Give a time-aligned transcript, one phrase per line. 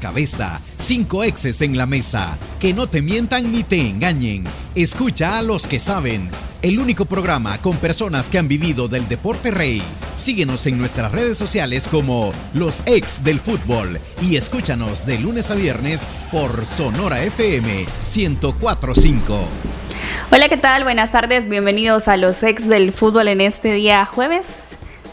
[0.00, 2.36] cabeza, cinco exes en la mesa.
[2.58, 4.44] Que no te mientan ni te engañen.
[4.74, 6.28] Escucha a los que saben.
[6.62, 9.80] El único programa con personas que han vivido del deporte rey.
[10.16, 15.54] Síguenos en nuestras redes sociales como Los Ex del Fútbol y escúchanos de lunes a
[15.54, 19.38] viernes por Sonora FM 1045.
[20.32, 20.82] Hola, ¿qué tal?
[20.82, 24.69] Buenas tardes, bienvenidos a Los Ex del Fútbol en este día jueves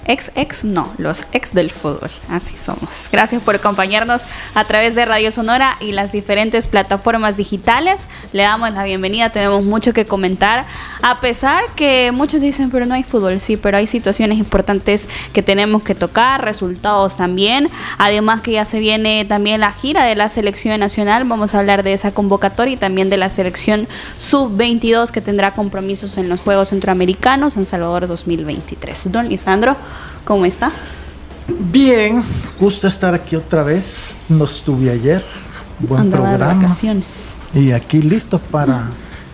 [0.07, 2.09] Ex, ex, no, los ex del fútbol.
[2.29, 3.07] Así somos.
[3.11, 4.21] Gracias por acompañarnos
[4.55, 8.07] a través de Radio Sonora y las diferentes plataformas digitales.
[8.31, 10.65] Le damos la bienvenida, tenemos mucho que comentar.
[11.01, 15.43] A pesar que muchos dicen, pero no hay fútbol, sí, pero hay situaciones importantes que
[15.43, 17.69] tenemos que tocar, resultados también.
[17.97, 21.25] Además que ya se viene también la gira de la selección nacional.
[21.25, 26.17] Vamos a hablar de esa convocatoria y también de la selección sub-22 que tendrá compromisos
[26.17, 29.11] en los Juegos Centroamericanos en Salvador 2023.
[29.11, 29.75] Don Lisandro.
[30.25, 30.71] ¿Cómo está?
[31.47, 32.23] Bien,
[32.59, 34.17] gusto estar aquí otra vez.
[34.29, 35.23] No estuve ayer.
[35.79, 36.75] Buen programa.
[37.53, 38.89] Y aquí listo para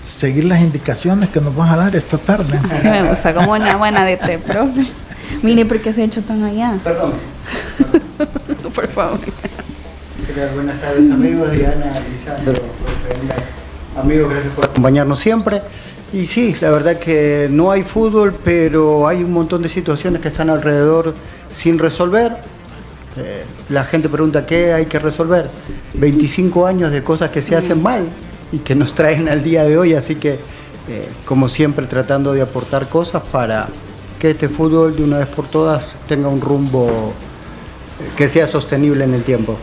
[0.05, 2.59] seguir las indicaciones que nos vas a dar esta tarde.
[2.81, 4.87] Sí, me gusta, como una buena de té, profe.
[5.41, 6.77] Mire, ¿por qué se ha hecho tan allá?
[6.83, 7.13] Perdón.
[8.75, 9.19] Por favor.
[10.55, 11.51] Buenas tardes, amigos.
[11.51, 12.63] Diana, Lisandro,
[13.95, 15.61] amigos, gracias por acompañarnos siempre.
[16.13, 20.27] Y sí, la verdad que no hay fútbol, pero hay un montón de situaciones que
[20.27, 21.15] están alrededor
[21.51, 22.37] sin resolver.
[23.17, 25.49] Eh, la gente pregunta qué hay que resolver.
[25.95, 28.05] 25 años de cosas que se hacen mal
[28.51, 30.33] y que nos traen al día de hoy, así que
[30.87, 33.67] eh, como siempre tratando de aportar cosas para
[34.19, 39.03] que este fútbol de una vez por todas tenga un rumbo eh, que sea sostenible
[39.03, 39.57] en el tiempo.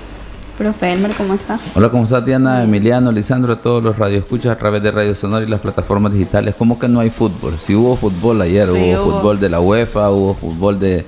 [0.61, 1.59] Profe Elmer, ¿cómo está?
[1.75, 5.49] Hola, ¿cómo está Diana, Emiliano, Lisandro, todos los radioescuchas a través de Radio Sonora y
[5.49, 6.55] las plataformas digitales?
[6.55, 7.57] ¿Cómo que no hay fútbol?
[7.59, 11.07] Si hubo fútbol ayer, hubo, fútbol de la UEFA, hubo fútbol de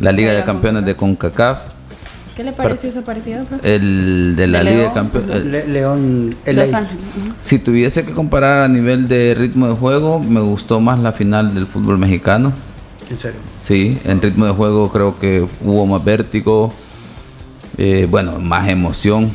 [0.00, 1.58] la Liga de Campeones de CONCACAF.
[2.34, 3.44] ¿Qué le pareció ese partido?
[3.62, 5.68] El de la Liga de Campeones.
[5.68, 7.04] León, el Los Ángeles.
[7.38, 11.54] Si tuviese que comparar a nivel de ritmo de juego, me gustó más la final
[11.54, 12.52] del fútbol mexicano.
[13.08, 13.38] ¿En serio?
[13.62, 16.72] Sí, en ritmo de juego creo que hubo más vértigo
[17.80, 19.30] eh, bueno, más emoción.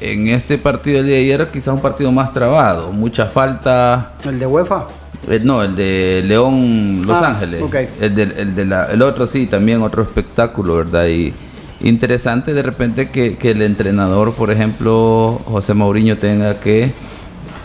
[0.00, 4.12] En este partido de ayer quizás un partido más trabado, mucha falta.
[4.24, 4.86] ¿El de UEFA?
[5.28, 7.62] Eh, no, el de León Los ah, Ángeles.
[8.00, 11.06] El, de, el, el otro sí, también otro espectáculo, ¿verdad?
[11.06, 11.34] Y
[11.82, 16.92] interesante de repente que, el entrenador, por ejemplo, José Mauriño, tenga que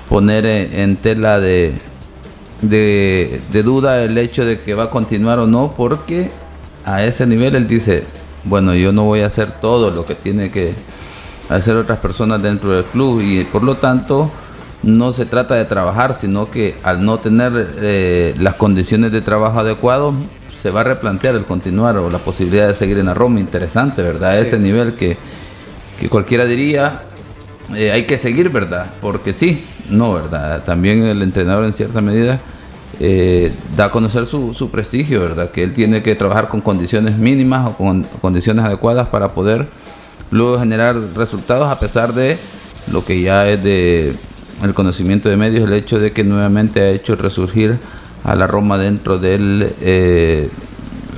[0.09, 1.71] poner en, tela de,
[2.61, 6.29] de, de, duda el hecho de que va a continuar o no, porque
[6.83, 8.03] a ese nivel él dice,
[8.47, 10.73] bueno, yo no voy a hacer todo lo que tiene que
[11.49, 14.29] hacer otras personas dentro del club y por lo tanto
[14.83, 19.59] no se trata de trabajar, sino que al no tener eh, las condiciones de trabajo
[19.59, 20.13] adecuadas,
[20.61, 23.39] se va a replantear el continuar o la posibilidad de seguir en la Roma.
[23.39, 24.37] Interesante, ¿verdad?
[24.39, 25.17] Ese nivel que,
[26.09, 27.03] cualquiera diría,
[27.75, 28.87] eh, hay que seguir, ¿verdad?
[29.01, 30.63] Porque sí, no, ¿verdad?
[30.63, 32.39] También el entrenador en cierta medida
[32.99, 35.51] eh, da a conocer su, prestigio, ¿verdad?
[35.51, 39.67] Que él tiene que trabajar con condiciones mínimas o con condiciones adecuadas para poder
[40.31, 42.37] luego generar resultados a pesar de
[42.91, 44.15] lo que ya es de
[44.63, 47.77] el conocimiento de medios, el hecho de que nuevamente ha hecho resurgir
[48.23, 50.49] a la Roma dentro del eh,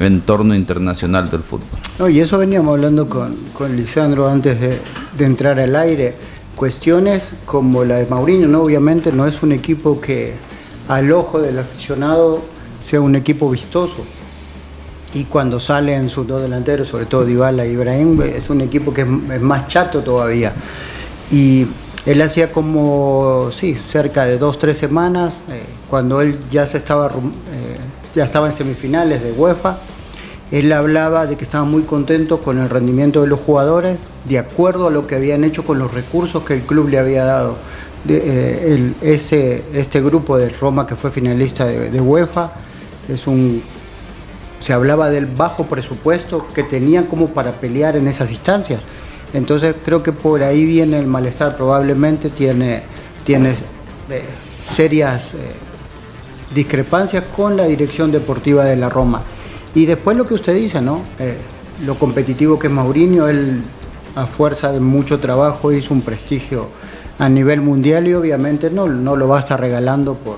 [0.02, 2.12] entorno internacional del fútbol.
[2.12, 4.78] y eso veníamos hablando con, con Lisandro antes de,
[5.18, 6.16] de, entrar al aire.
[6.58, 8.64] Cuestiones como la de Mauriño, ¿no?
[8.64, 10.34] Obviamente no es un equipo que,
[10.90, 12.42] al ojo del aficionado
[12.84, 14.04] sea un equipo vistoso.
[15.14, 19.02] Y cuando salen sus dos delanteros, sobre todo Dybala y Ibrahim, es un equipo que
[19.02, 20.52] es, más chato todavía.
[21.32, 21.68] Y
[22.06, 27.08] él hacía como, sí, cerca de dos, tres semanas, eh, cuando él ya, se estaba,
[27.08, 27.78] eh,
[28.16, 29.80] ya estaba en semifinales de UEFA,
[30.52, 34.88] él hablaba de que estaba muy contento con el rendimiento de los jugadores, de acuerdo
[34.88, 37.56] a lo que habían hecho con los recursos que el club le había dado
[38.08, 42.52] eh, ese, este grupo de Roma que fue finalista de, UEFA,
[43.08, 43.62] es un,
[44.60, 48.82] se hablaba del bajo presupuesto que tenían como para pelear en esas instancias.
[49.34, 52.84] Entonces creo que por ahí viene el malestar, probablemente tiene,
[53.26, 54.24] tiene eh,
[54.64, 55.38] serias eh,
[56.54, 59.22] discrepancias con la dirección deportiva de la Roma.
[59.76, 61.04] Y después lo que usted dice, ¿no?
[61.86, 63.62] lo competitivo que es Mourinho, él
[64.16, 66.68] a fuerza de mucho trabajo hizo un prestigio
[67.20, 70.38] a nivel mundial y obviamente no, no lo va a estar regalando por,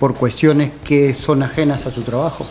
[0.00, 2.46] por cuestiones que son ajenas a su trabajo.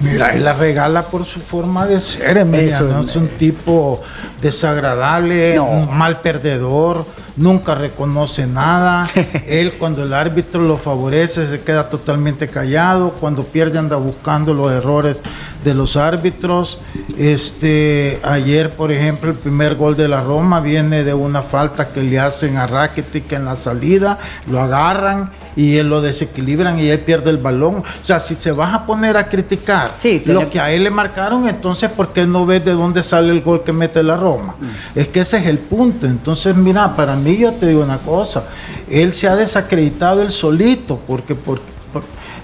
[0.00, 3.02] Mira, él la regala por su forma de ser, Emilia, ¿no?
[3.02, 4.00] es un tipo
[4.40, 7.04] desagradable, un mal perdedor,
[7.36, 9.08] nunca reconoce nada.
[9.46, 14.70] él cuando el árbitro lo favorece se queda totalmente callado, cuando pierde anda buscando los
[14.72, 15.16] errores
[15.64, 16.78] de los árbitros.
[17.18, 22.02] Este, ayer, por ejemplo, el primer gol de la Roma viene de una falta que
[22.02, 27.00] le hacen a Rakitic en la salida, lo agarran y él lo desequilibran y él
[27.00, 27.76] pierde el balón.
[27.76, 29.90] O sea, si se vas a poner a criticar
[30.26, 33.40] lo que a él le marcaron, entonces ¿por qué no ves de dónde sale el
[33.40, 34.54] gol que mete la Roma?
[34.58, 34.98] Mm.
[34.98, 36.06] Es que ese es el punto.
[36.06, 38.44] Entonces, mira, para mí yo te digo una cosa,
[38.88, 41.64] él se ha desacreditado él solito porque, porque,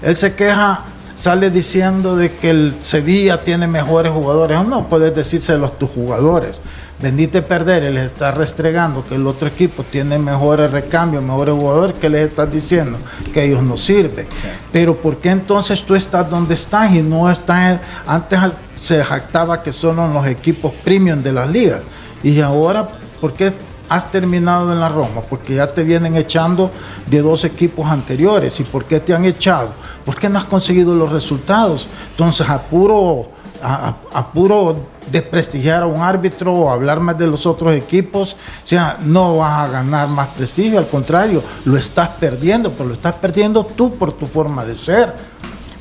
[0.01, 0.83] él se queja
[1.17, 4.63] sale diciendo de que el Sevilla tiene mejores jugadores.
[4.65, 6.61] No puedes decírselo a tus jugadores.
[7.01, 11.95] Bendite perder, él les está restregando que el otro equipo tiene mejores recambios, mejores jugadores,
[11.97, 12.97] que les estás diciendo
[13.33, 14.27] que ellos no sirven.
[14.71, 17.79] Pero ¿por qué entonces tú estás donde estás y no estás?
[18.07, 18.39] Antes
[18.79, 21.81] se jactaba que son los equipos premium de las ligas.
[22.23, 22.87] Y ahora,
[23.21, 23.53] ¿por qué
[23.89, 25.21] has terminado en la Roma?
[25.29, 26.71] Porque ya te vienen echando
[27.05, 28.59] de dos equipos anteriores.
[28.59, 29.69] ¿Y por qué te han echado?
[30.05, 31.87] Porque no has conseguido los resultados.
[32.11, 33.29] Entonces, a puro,
[33.61, 34.77] a puro
[35.11, 39.69] desprestigiar a un árbitro o hablar más de los otros equipos, o sea, no vas
[39.69, 44.11] a ganar más prestigio, al contrario, lo estás perdiendo, pero lo estás perdiendo tú por
[44.11, 45.13] tu forma de ser.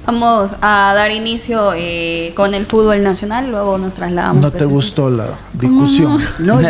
[0.06, 4.41] Vamos a dar inicio eh, con el fútbol nacional, luego nos trasladamos.
[4.41, 6.23] ¿No te gustó la discusión?
[6.38, 6.64] No, y,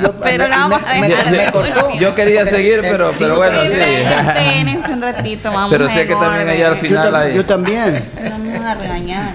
[0.00, 1.52] yo, pero no vamos a dejar.
[2.00, 4.88] Yo quería seguir, pero, pero bueno, sí.
[4.94, 7.34] un ratito, vamos Pero sé que también allá al final yo, hay...
[7.34, 8.02] yo también.
[8.64, 9.34] Vamos a regañar.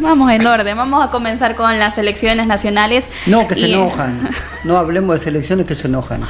[0.00, 0.76] Vamos en orden.
[0.76, 3.10] Vamos a comenzar con las selecciones nacionales.
[3.26, 4.28] No, que se enojan.
[4.62, 6.20] No hablemos de selecciones que se enojan.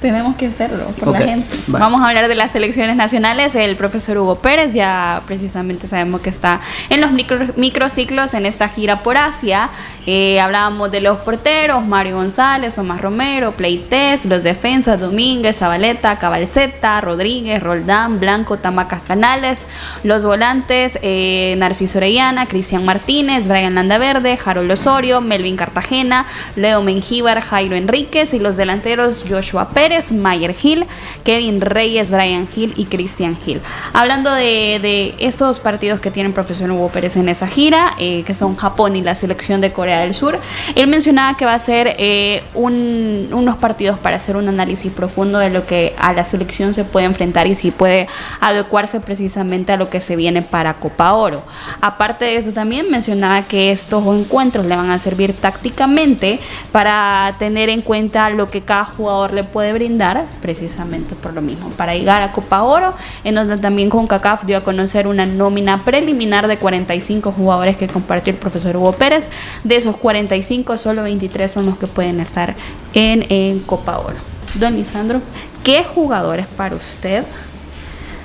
[0.00, 1.56] Tenemos que hacerlo por la gente.
[1.68, 3.54] Vamos a hablar de las selecciones nacionales.
[3.54, 6.60] El profesor Hugo Pérez ya precisamente sabemos que está
[6.90, 9.70] en los micro, microciclos en esta gira por Asia.
[10.04, 17.00] Eh, hablábamos de los porteros, Mario González, Tomás Romero, Pleites, los defensas, Domínguez, Zabaleta, Cabalceta,
[17.00, 19.68] Rodríguez, Roldán, Blanco, Tamacas Canales,
[20.02, 27.40] los volantes, eh, Narciso Orellana, Cristian Martínez, Brian Landaverde, Harold Osorio, Melvin Cartagena, Leo Mengíbar,
[27.40, 30.86] Jairo Enríquez y los delanteros Joshua Pérez Mayer Hill,
[31.24, 33.60] Kevin Reyes, Brian Hill y Christian Hill.
[33.92, 38.34] Hablando de, estos partidos que tiene el profesor Hugo Pérez en esa gira, eh, que
[38.34, 40.38] son Japón y la selección de Corea del Sur,
[40.74, 45.50] él mencionaba que va a ser eh, unos partidos para hacer un análisis profundo de
[45.50, 48.08] lo que a la selección se puede enfrentar y si puede
[48.40, 51.42] adecuarse precisamente a lo que se viene para Copa Oro.
[51.80, 56.40] Aparte de eso, también mencionaba que estos encuentros le van a servir tácticamente
[56.72, 61.70] para tener en cuenta lo que cada jugador le puede brindar precisamente por lo mismo,
[61.70, 62.94] para llegar a Copa Oro,
[63.24, 67.88] en donde también con CACAF dio a conocer una nómina preliminar de 45 jugadores que
[67.88, 69.30] compartió el profesor Hugo Pérez.
[69.64, 72.54] De esos 45, solo 23 son los que pueden estar
[72.94, 74.16] en, en Copa Oro.
[74.54, 75.20] Don Lisandro,
[75.62, 77.24] ¿qué jugadores para usted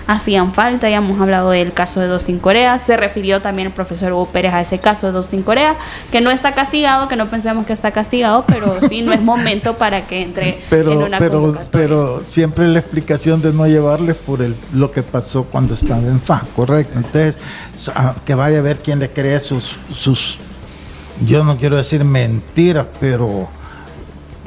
[0.07, 0.89] hacían falta.
[0.89, 2.77] Ya hemos hablado del caso de Dustin Corea.
[2.77, 5.77] Se refirió también el profesor Hugo Pérez a ese caso de Dustin Corea,
[6.11, 9.77] que no está castigado, que no pensemos que está castigado, pero sí no es momento
[9.77, 14.41] para que entre pero, en una pero, pero siempre la explicación de no llevarle por
[14.41, 16.97] el, lo que pasó cuando estaba en FA, correcto.
[16.97, 17.37] Entonces,
[18.25, 20.37] que vaya a ver quién le cree sus, sus,
[21.25, 23.49] yo no quiero decir mentiras, pero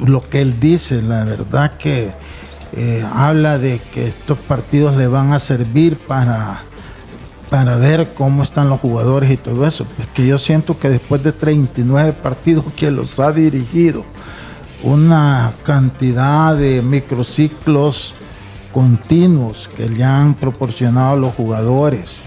[0.05, 2.11] lo que él dice, la verdad que
[2.75, 6.63] eh, habla de que estos partidos le van a servir para,
[7.49, 9.85] para ver cómo están los jugadores y todo eso.
[9.95, 14.03] Pues que yo siento que después de 39 partidos que los ha dirigido,
[14.83, 18.13] una cantidad de microciclos
[18.73, 22.21] continuos que le han proporcionado los jugadores,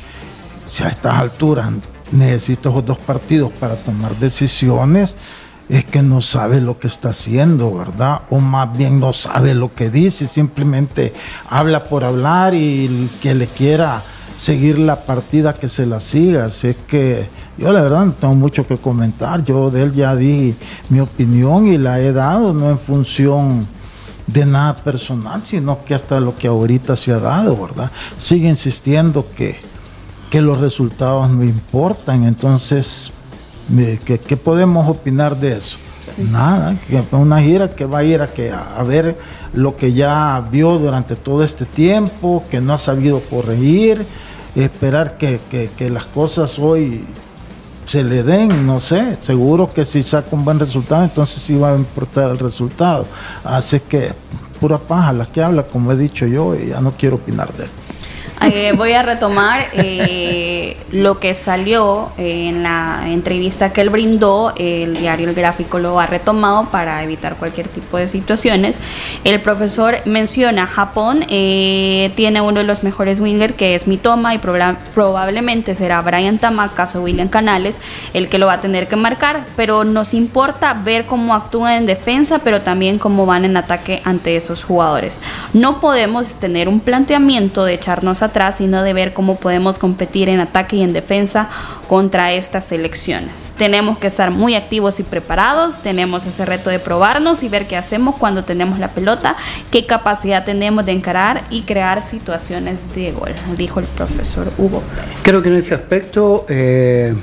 [0.67, 1.71] si a estas alturas
[2.11, 5.15] necesito esos dos partidos para tomar decisiones,
[5.69, 8.23] es que no sabe lo que está haciendo, ¿verdad?
[8.31, 11.13] O más bien no sabe lo que dice, simplemente
[11.49, 14.03] habla por hablar y el que le quiera
[14.37, 16.47] seguir la partida que se la siga.
[16.47, 20.17] Así es que yo la verdad no tengo mucho que comentar, yo de él ya
[20.17, 20.55] di
[20.89, 23.67] mi opinión y la he dado, no en función
[24.27, 27.91] de nada personal, sino que hasta lo que ahorita se ha dado, ¿verdad?
[28.17, 29.61] Sigue insistiendo que,
[30.31, 33.11] que los resultados no importan, entonces
[34.05, 35.79] ¿Qué, podemos opinar de eso?
[36.31, 39.17] Nada, que una gira que va a ir a, que, a, ver
[39.53, 44.07] lo que ya vio durante todo este tiempo, que no ha sabido corregir,
[44.55, 45.39] esperar que,
[45.91, 47.05] las cosas hoy
[47.85, 51.73] se le den, no sé, seguro que si saca un buen resultado, entonces sí va
[51.73, 53.07] a importar el resultado.
[53.45, 54.13] Así que
[54.61, 57.65] pura paja las que habla, como he dicho yo, y ya no quiero opinar de
[57.65, 57.71] él.
[58.41, 60.58] Eh, voy a retomar eh,
[60.93, 66.07] lo que salió en la entrevista que él brindó, el diario El Gráfico lo ha
[66.07, 68.81] retomado para evitar cualquier tipo de situaciones.
[69.25, 74.39] El profesor menciona Japón eh, tiene uno de los mejores wingers que es Mitoma y
[74.39, 77.81] probablemente será Brian Tamacas o William Canales
[78.15, 81.87] el que lo va a tener que marcar, pero nos importa ver cómo actúa en
[81.87, 85.21] defensa, pero también cómo van en ataque ante esos jugadores.
[85.53, 90.41] No podemos tener un planteamiento de echarnos atrás, sino de ver cómo podemos competir en
[90.41, 91.49] ataque y en defensa
[91.89, 93.55] contra estas selecciones.
[93.57, 97.77] Tenemos que estar muy activos y preparados, tenemos ese reto de probarnos y ver qué
[97.77, 99.37] hacemos cuando tenemos la pelota,
[99.71, 105.17] qué capacidad tenemos de encarar y crear situaciones de gol, dijo el profesor Hugo Pérez.
[105.23, 107.15] Creo que en ese aspecto eh,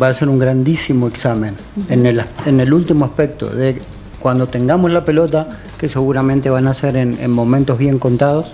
[0.00, 1.56] va a ser un grandísimo examen
[1.88, 3.82] en, el, en el último aspecto de
[4.20, 8.52] cuando tengamos la pelota, que seguramente van a ser en momentos bien contados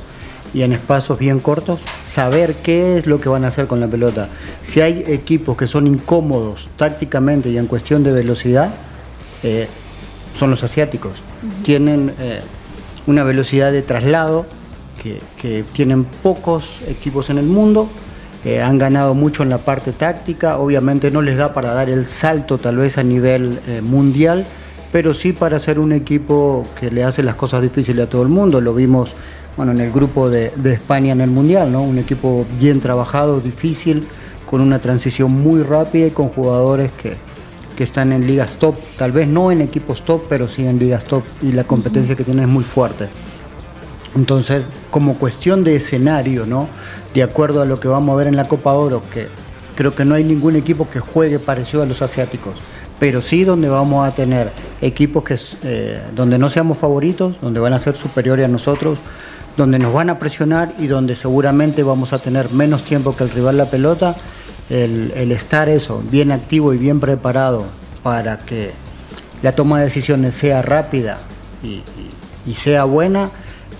[0.54, 3.88] y en espacios bien cortos, saber qué es lo que van a hacer con la
[3.88, 4.28] pelota.
[4.62, 8.72] Si hay equipos que son incómodos tácticamente y en cuestión de velocidad,
[9.42, 9.66] eh,
[10.32, 11.12] son los asiáticos.
[11.64, 12.40] Tienen eh,
[13.06, 14.46] una velocidad de traslado
[15.02, 17.88] que, tienen pocos equipos en el mundo.
[18.44, 22.06] Eh, han ganado mucho en la parte táctica, obviamente no les da para dar el
[22.06, 24.46] salto tal vez a nivel mundial,
[24.92, 28.28] pero sí para ser un equipo que le hace las cosas difíciles a todo el
[28.28, 28.62] mundo.
[28.62, 29.14] Lo vimos
[29.56, 31.82] bueno, en el grupo de, España en el Mundial, ¿no?
[31.82, 34.06] Un equipo bien trabajado, difícil,
[34.46, 37.16] con una transición muy rápida y con jugadores que,
[37.78, 41.24] están en ligas top, tal vez no en equipos top, pero sí en ligas top
[41.42, 43.08] y la competencia que tienen es muy fuerte.
[44.14, 46.68] Entonces, como cuestión de escenario, ¿no?
[47.14, 49.26] De acuerdo a lo que vamos a ver en la Copa Oro, que
[49.74, 52.54] creo que no hay ningún equipo que juegue parecido a los asiáticos,
[53.00, 57.72] pero sí donde vamos a tener equipos que, eh, donde no seamos favoritos, donde van
[57.72, 58.98] a ser superiores a nosotros,
[59.56, 63.30] donde nos van a presionar y donde seguramente vamos a tener menos tiempo que el
[63.30, 64.16] rival la pelota,
[64.70, 67.64] el, estar eso, bien activo y bien preparado
[68.02, 68.72] para que
[69.42, 71.18] la toma de decisiones sea rápida
[71.62, 71.82] y,
[72.52, 73.30] sea buena,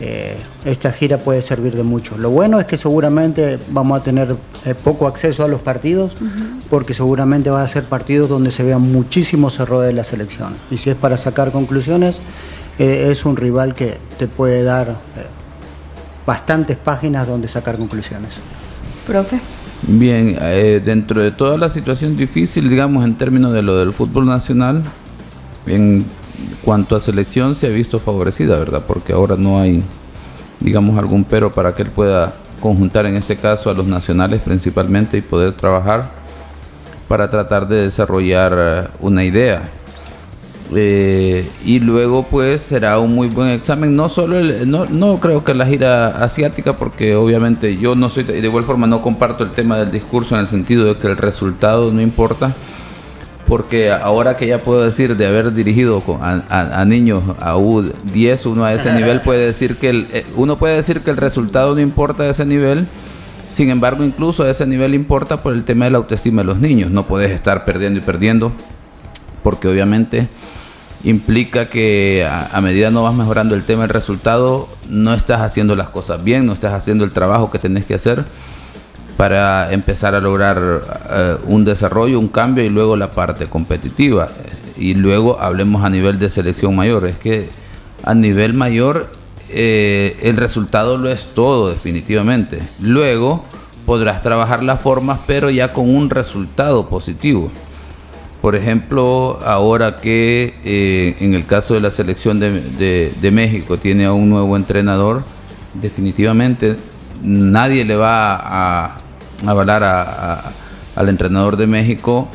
[0.00, 2.16] eh, esta gira puede servir de mucho.
[2.19, 6.12] Lo bueno es que seguramente vamos a tener eh, poco acceso a los partidos,
[6.71, 10.54] porque seguramente va a ser partidos donde se vean muchísimos errores de la selección.
[10.71, 12.16] Y si es para sacar conclusiones,
[12.78, 14.97] eh, es un rival que te puede dar
[16.26, 18.31] bastantes páginas donde sacar conclusiones.
[19.07, 19.40] Profe.
[19.87, 24.25] Bien, eh, dentro de toda la situación difícil, digamos, en términos de lo del fútbol
[24.25, 24.83] nacional,
[25.66, 26.04] en
[26.64, 28.83] cuanto a selección se ha visto favorecida, ¿verdad?
[28.87, 29.83] Porque ahora no hay,
[30.61, 35.19] digamos, algún pero para que él pueda conjuntar en este caso a los nacionales principalmente
[35.19, 36.09] y poder trabajar
[37.09, 39.62] para tratar de desarrollar eh, una idea.
[40.75, 43.94] Eh, y luego pues será un muy buen examen.
[43.94, 48.38] No solo no, no creo que la gira asiática porque obviamente yo no soy de
[48.38, 51.92] igual forma no comparto el tema del discurso en el sentido de que el resultado
[51.92, 52.54] no importa
[53.47, 58.73] porque ahora que ya puedo decir de haber dirigido a, niños a U10 uno a
[58.73, 62.23] ese nivel puede decir que el, eh, uno puede decir que el resultado no importa
[62.23, 62.87] a ese nivel
[63.50, 66.59] sin embargo incluso a ese nivel importa por el tema de la autoestima de los
[66.59, 66.90] niños.
[66.90, 68.50] No puedes estar perdiendo y perdiendo
[69.44, 70.28] porque obviamente
[71.04, 75.90] implica que a, medida no vas mejorando el tema del resultado, no estás haciendo las
[75.90, 78.24] cosas bien, no estás haciendo el trabajo que tenés que hacer
[79.18, 80.58] para empezar a lograr
[81.10, 84.30] eh, un desarrollo, un cambio y luego la parte competitiva.
[84.76, 87.06] Y luego hablemos a nivel de selección mayor.
[87.06, 87.48] Es que
[88.02, 89.12] a nivel mayor
[89.50, 92.58] eh, el resultado lo es todo definitivamente.
[92.80, 93.44] Luego
[93.86, 97.52] podrás trabajar las formas pero ya con un resultado positivo.
[98.44, 104.12] Por ejemplo, ahora que eh, en el caso de la selección de, México tiene a
[104.12, 105.24] un nuevo entrenador,
[105.72, 106.76] definitivamente
[107.22, 108.98] nadie le va a,
[109.46, 109.82] avalar
[110.94, 112.28] al entrenador de México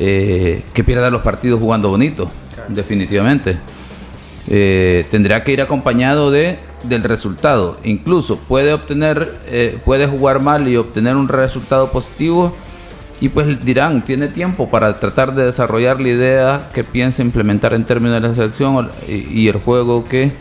[0.00, 2.30] eh, que pierda los partidos jugando bonito,
[2.68, 3.58] definitivamente.
[4.48, 7.76] Eh, tendrá que ir acompañado de del resultado.
[7.84, 9.30] Incluso puede obtener,
[9.84, 12.56] puede jugar mal y obtener un resultado positivo
[13.22, 17.84] y pues dirán, tiene tiempo para tratar de desarrollar la idea que piensa implementar en
[17.84, 20.32] términos de la selección y, el juego que,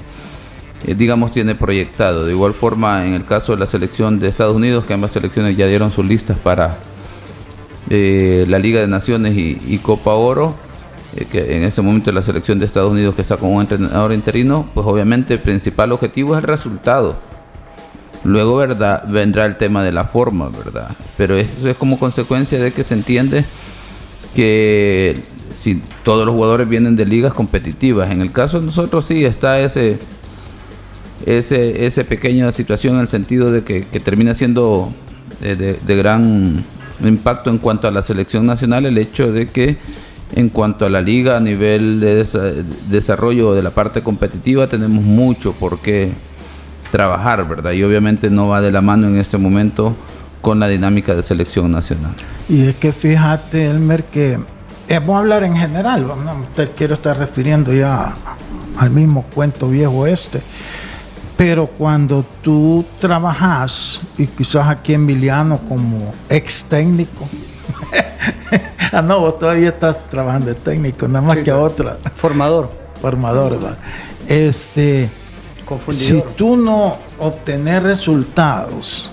[0.88, 2.26] eh, digamos, tiene proyectado.
[2.26, 5.56] De igual forma, en el caso de la selección de Estados Unidos, que ambas selecciones
[5.56, 6.76] ya dieron sus listas para
[7.92, 10.56] eh, la Liga de Naciones y, Copa Oro,
[11.16, 14.12] eh, que en ese momento la selección de Estados Unidos que está con un entrenador
[14.12, 17.31] interino, pues obviamente el principal objetivo es el resultado
[18.24, 19.04] Luego, ¿verdad?
[19.10, 20.90] Vendrá el tema de la forma, ¿verdad?
[21.18, 23.46] Pero eso es como consecuencia de que se entiende
[24.36, 25.20] que
[25.58, 28.12] si todos los jugadores vienen de ligas competitivas.
[28.12, 30.00] En el caso de nosotros sí está ese
[31.26, 34.92] ese ese pequeña situación en el sentido de que, termina siendo
[35.40, 36.64] de, gran
[37.04, 39.78] impacto en cuanto a la selección nacional el hecho de que
[40.36, 42.26] en cuanto a la liga a nivel de
[42.90, 46.12] desarrollo de la parte competitiva tenemos mucho por qué
[46.92, 47.72] trabajar, ¿verdad?
[47.72, 49.96] Y obviamente no va de la mano en este momento
[50.42, 52.12] con la dinámica de selección nacional.
[52.50, 54.34] Y es que fíjate, Elmer, que
[54.88, 56.46] eh, vamos a hablar en general, no
[56.76, 58.14] quiero estar refiriendo ya
[58.78, 60.42] al mismo cuento viejo este,
[61.38, 67.28] pero cuando tú trabajas, y quizás aquí en Miliano como ex técnico,
[68.92, 71.98] ah, no, vos todavía estás trabajando de técnico, nada más que a otra.
[72.16, 72.70] Formador.
[73.02, 73.78] Formador, ¿verdad?
[74.28, 75.10] Este,
[75.92, 79.10] si tú no obtener resultados,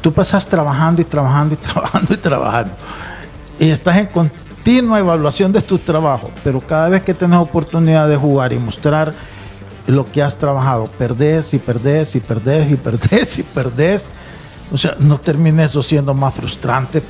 [0.00, 2.72] tú pasas trabajando y trabajando y trabajando y trabajando,
[3.58, 8.16] y estás en continua evaluación de tu trabajo, pero cada vez que tienes oportunidad de
[8.16, 9.12] jugar y mostrar
[9.86, 14.10] lo que has trabajado, perdés y perdés y perdés y perdés y perdés,
[14.70, 17.02] o sea, no termina eso siendo más frustrante,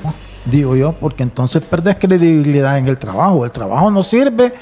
[0.44, 4.54] digo yo, porque entonces perdés credibilidad en el trabajo, el trabajo no sirve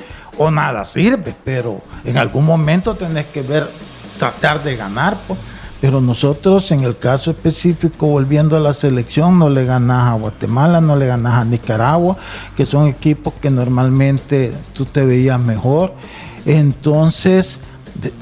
[0.42, 3.70] o nada sirve, pero en algún momento tenés que ver,
[4.16, 5.38] tratar de ganar, pues.
[5.82, 10.80] Pero nosotros, en el caso específico, volviendo a la selección, no le ganas a Guatemala,
[10.80, 12.16] no le ganas a Nicaragua,
[12.56, 15.92] que son equipos que normalmente tú te veías mejor.
[16.46, 17.58] Entonces,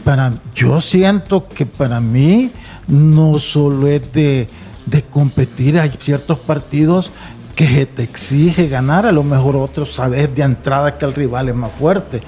[0.05, 2.51] para, yo siento que para mí
[2.89, 4.49] no solo es de,
[5.11, 7.11] competir, hay ciertos partidos
[7.59, 11.57] que te exige ganar, a lo mejor otros sabes de entrada que el rival es
[11.57, 12.23] más fuerte.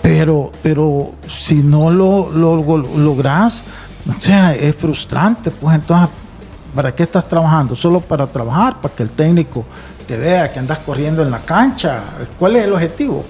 [0.00, 3.64] Pero, pero si no lo, lo, logras,
[4.08, 6.10] o sea, es frustrante, pues entonces,
[6.76, 7.74] ¿para qué estás trabajando?
[7.74, 9.64] Solo para trabajar, para que el técnico
[10.06, 11.98] te vea que andas corriendo en la cancha.
[12.38, 13.24] ¿Cuál es el objetivo?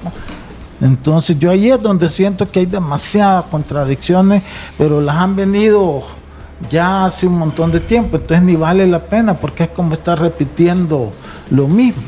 [0.82, 4.42] Entonces yo ahí es donde siento que hay demasiadas contradicciones,
[4.76, 6.02] pero las han venido
[6.70, 10.20] ya hace un montón de tiempo, entonces ni vale la pena porque es como estar
[10.20, 11.12] repitiendo
[11.50, 12.02] lo mismo.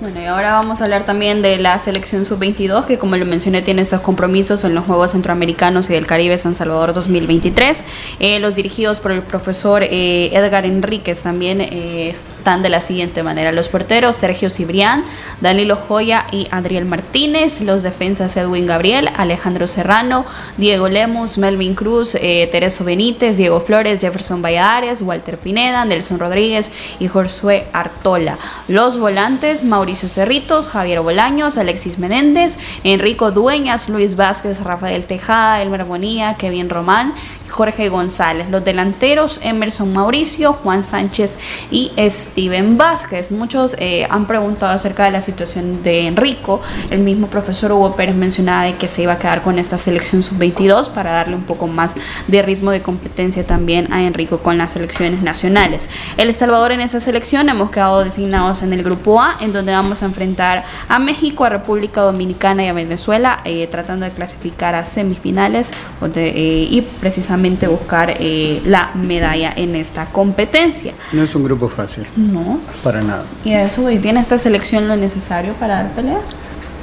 [0.00, 3.62] Bueno, y ahora vamos a hablar también de la selección sub-22, que como lo mencioné
[3.62, 7.84] tiene estos compromisos en los Juegos Centroamericanos y del Caribe San Salvador 2023.
[8.20, 13.24] Eh, los dirigidos por el profesor eh, Edgar Enríquez también eh, están de la siguiente
[13.24, 13.50] manera.
[13.50, 15.04] Los porteros Sergio Cibrián,
[15.40, 17.60] Danilo Joya y Adriel Martínez.
[17.62, 20.26] Los defensas Edwin Gabriel, Alejandro Serrano,
[20.58, 27.08] Diego Lemus, Melvin Cruz, Tereso Benítez, Diego Flores, Jefferson Valladares, Walter Pineda, Nelson Rodríguez y
[27.08, 28.38] Josué Artola.
[28.68, 35.62] Los volantes Mauricio Mauricio Cerritos, Javier Bolaños, Alexis Menéndez, Enrico Dueñas, Luis Vázquez, Rafael Tejada,
[35.62, 37.14] Elmer Bonilla, Kevin Román
[37.48, 38.50] Jorge González.
[38.50, 41.38] Los delanteros Emerson Mauricio, Juan Sánchez
[41.70, 43.30] y Steven Vázquez.
[43.30, 46.60] Muchos eh, han preguntado acerca de la situación de Enrico.
[46.90, 50.22] El mismo profesor Hugo Pérez mencionaba de que se iba a quedar con esta selección
[50.22, 51.94] sub-22 para darle un poco más
[52.26, 55.88] de ritmo de competencia también a Enrico con las selecciones nacionales.
[56.16, 60.02] El Salvador en esa selección hemos quedado designados en el grupo A, en donde vamos
[60.02, 64.84] a enfrentar a México, a República Dominicana y a Venezuela, eh, tratando de clasificar a
[64.84, 65.72] semifinales
[66.16, 67.37] eh, y precisamente
[67.68, 70.92] buscar eh, la medalla en esta competencia.
[71.12, 72.06] No es un grupo fácil.
[72.16, 72.60] No.
[72.82, 73.24] Para nada.
[73.44, 76.20] ¿Y eso tiene esta selección lo necesario para dar pelea?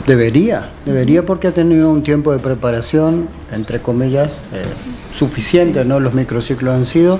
[0.07, 4.65] Debería, debería porque ha tenido un tiempo de preparación, entre comillas, eh,
[5.13, 5.99] suficiente, ¿no?
[5.99, 7.19] Los microciclos han sido,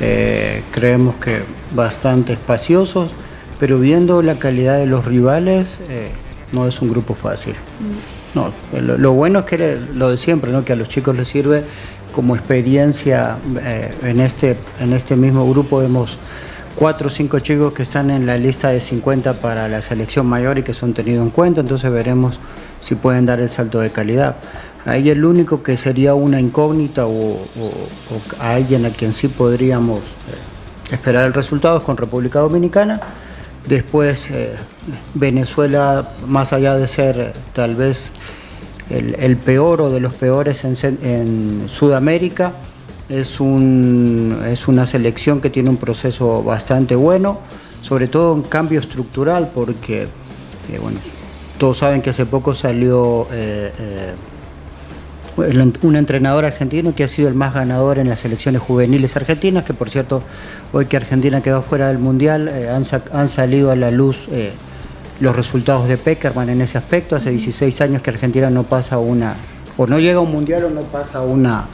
[0.00, 1.40] eh, creemos que
[1.74, 3.10] bastante espaciosos,
[3.58, 5.78] pero viendo la calidad de los rivales,
[6.52, 7.54] no es un grupo fácil.
[7.54, 8.22] Mm.
[8.34, 10.64] No, lo, lo, bueno es que lo de siempre, ¿no?
[10.64, 11.64] que a los chicos les sirve
[12.12, 16.18] como experiencia eh, en, este, en este mismo grupo vemos
[16.76, 20.58] cuatro o cinco chicos que están en la lista de 50 para la selección mayor
[20.58, 22.38] y que son tenidos en cuenta, entonces veremos
[22.80, 24.36] si pueden dar el salto de calidad.
[24.84, 27.38] Ahí el único que sería una incógnita o,
[28.40, 33.00] a alguien a quien sí podríamos eh, esperar el resultado es con República Dominicana.
[33.68, 34.56] Después eh,
[35.14, 38.10] Venezuela, más allá de ser tal vez
[38.92, 42.52] el, peor o de los peores en, Sudamérica.
[43.08, 47.40] Es, un, es una selección que tiene un proceso bastante bueno,
[47.82, 50.98] sobre todo un cambio estructural, porque eh, bueno,
[51.58, 54.14] todos saben que hace poco salió eh, eh,
[55.82, 59.74] un entrenador argentino que ha sido el más ganador en las selecciones juveniles argentinas, que
[59.74, 60.22] por cierto,
[60.72, 64.28] hoy que Argentina quedó fuera del Mundial, han, salido a la luz
[65.22, 67.16] los resultados de Peckerman en ese aspecto.
[67.16, 69.36] Hace 16 años que Argentina no pasa una,
[69.76, 71.66] o no llega a un mundial o no pasa una,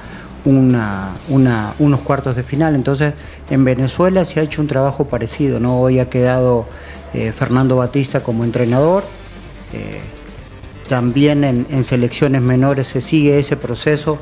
[0.45, 2.75] una, unos cuartos de final.
[2.75, 3.15] Entonces,
[3.51, 5.59] en Venezuela se ha hecho un trabajo parecido.
[5.61, 5.81] ¿no?
[5.81, 6.67] Hoy ha quedado
[7.15, 9.03] eh, Fernando Batista como entrenador.
[9.73, 10.01] Eh,
[10.89, 14.19] también en, selecciones menores se sigue ese proceso.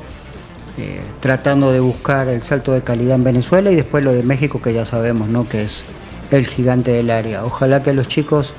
[0.77, 4.61] eh, tratando de buscar el salto de calidad en Venezuela y después lo de México
[4.61, 5.49] que ya sabemos, ¿no?
[5.49, 5.83] Que es
[6.29, 7.45] el gigante del área.
[7.45, 8.53] Ojalá que los chicos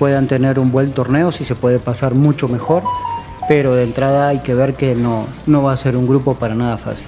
[0.00, 2.82] puedan tener un buen torneo, si se puede pasar mucho mejor,
[3.50, 6.54] pero de entrada hay que ver que no, no va a ser un grupo para
[6.54, 7.06] nada fácil.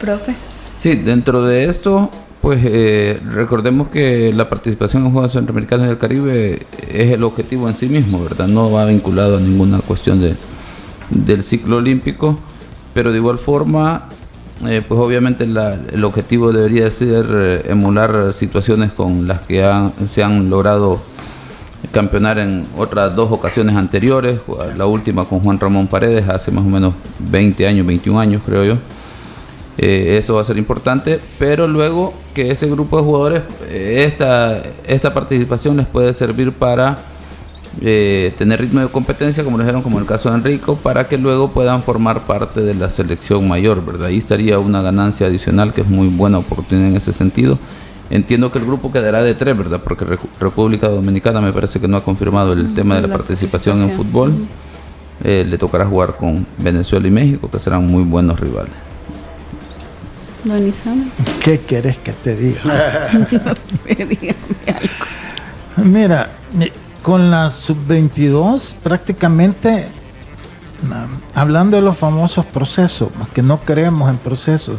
[0.00, 0.36] Profe.
[0.78, 2.08] Sí, dentro de esto,
[2.40, 7.74] pues eh, recordemos que la participación en Juegos Centroamericanos del Caribe es el objetivo en
[7.74, 8.46] sí mismo, ¿verdad?
[8.46, 10.36] No va vinculado a ninguna cuestión de,
[11.10, 12.38] del ciclo olímpico,
[12.92, 14.08] pero de igual forma,
[14.68, 19.68] eh, pues obviamente el objetivo debería ser eh, emular situaciones con las que
[20.12, 21.00] se han logrado
[21.90, 24.40] campeonar en otras dos ocasiones anteriores,
[24.76, 28.64] la última con Juan Ramón Paredes hace más o menos 20 años, 21 años creo
[28.64, 28.76] yo.
[29.76, 34.62] Eh, eso va a ser importante, pero luego que ese grupo de jugadores, eh, esta,
[34.86, 36.96] esta participación les puede servir para
[37.80, 41.08] eh, tener ritmo de competencia, como lo dijeron, como en el caso de Enrico, para
[41.08, 44.06] que luego puedan formar parte de la selección mayor, ¿verdad?
[44.08, 47.58] Ahí estaría una ganancia adicional que es muy buena oportunidad en ese sentido.
[48.10, 49.80] Entiendo que el grupo quedará de tres, ¿verdad?
[49.82, 50.04] Porque
[50.38, 53.90] República Dominicana me parece que no ha confirmado el mm, tema de la, participación, en
[53.90, 54.34] fútbol.
[55.22, 58.72] le tocará jugar con Venezuela y México, que serán muy buenos rivales.
[61.42, 62.60] ¿Qué quieres que te diga?
[65.76, 66.30] Mira,
[67.02, 69.86] con la sub-22 prácticamente,
[71.34, 74.78] hablando de los famosos procesos, que no creemos en procesos,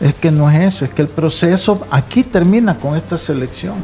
[0.00, 3.74] es que no es eso, es que el proceso aquí termina con esta selección.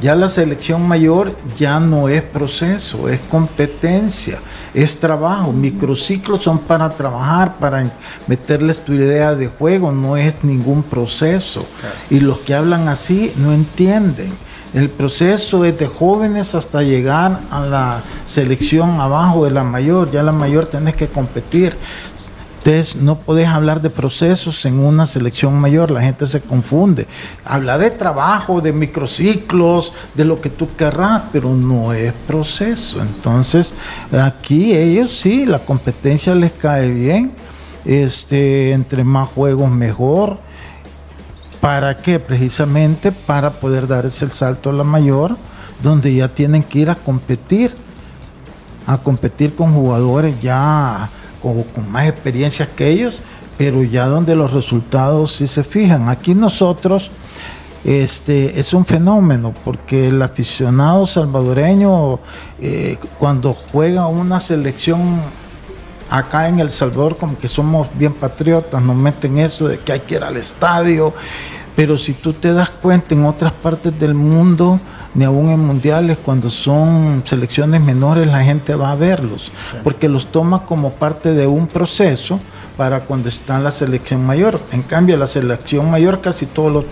[0.00, 4.38] Ya la selección mayor ya no es proceso, es competencia
[4.74, 5.52] es trabajo.
[5.52, 7.84] Microciclos son para trabajar, para
[8.26, 11.66] meterles tu idea de juego, no es ningún proceso.
[12.10, 14.32] Y los que hablan así no entienden.
[14.74, 20.10] El proceso es de jóvenes hasta llegar a la selección abajo de la mayor.
[20.10, 21.76] Ya la mayor tenés que competir.
[22.64, 27.08] Entonces no podés hablar de procesos en una selección mayor, la gente se confunde.
[27.44, 33.02] Habla de trabajo, de microciclos, de lo que tú querrás, pero no es proceso.
[33.02, 33.74] Entonces
[34.12, 37.32] aquí ellos sí, la competencia les cae bien.
[37.84, 40.38] Este, entre más juegos mejor.
[41.60, 42.20] ¿Para qué?
[42.20, 45.36] Precisamente para poder dar ese salto a la mayor,
[45.82, 47.74] donde ya tienen que ir a competir,
[48.86, 51.10] a competir con jugadores ya
[51.42, 53.20] con, más experiencias que ellos,
[53.58, 56.08] pero ya donde los resultados sí se fijan.
[56.08, 57.10] Aquí nosotros
[57.84, 62.20] este, es un fenómeno porque el aficionado salvadoreño
[62.60, 65.20] eh, cuando juega una selección
[66.08, 70.00] acá en El Salvador como que somos bien patriotas, nos meten eso de que hay
[70.00, 71.12] que ir al estadio,
[71.74, 74.78] pero si tú te das cuenta en otras partes del mundo,
[75.14, 79.50] ni aún en mundiales, cuando son selecciones menores, la gente va a verlos,
[79.84, 82.40] porque los toma como parte de un proceso
[82.76, 84.60] para cuando está en la selección mayor.
[84.72, 86.84] En cambio, la selección mayor casi todos los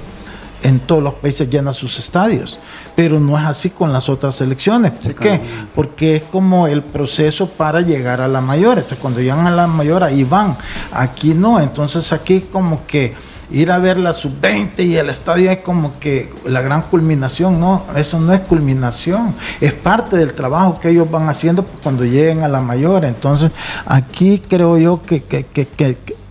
[0.63, 2.59] en todos los países llena sus estadios,
[2.95, 4.93] pero no es así con las otras selecciones.
[4.93, 5.41] ¿Por qué?
[5.75, 8.79] Porque es como el proceso para llegar a la mayor.
[8.79, 10.57] Entonces, cuando llegan a la mayor, ahí van.
[10.93, 11.59] Aquí no.
[11.61, 13.15] Entonces, aquí como que
[13.51, 17.85] ir a ver la sub-20 y el estadio es como que la gran culminación, no,
[17.97, 22.49] eso no es culminación, es parte del trabajo que ellos van haciendo cuando lleguen a
[22.49, 23.05] la mayor.
[23.05, 23.51] Entonces,
[23.87, 25.67] aquí creo yo que, que, que,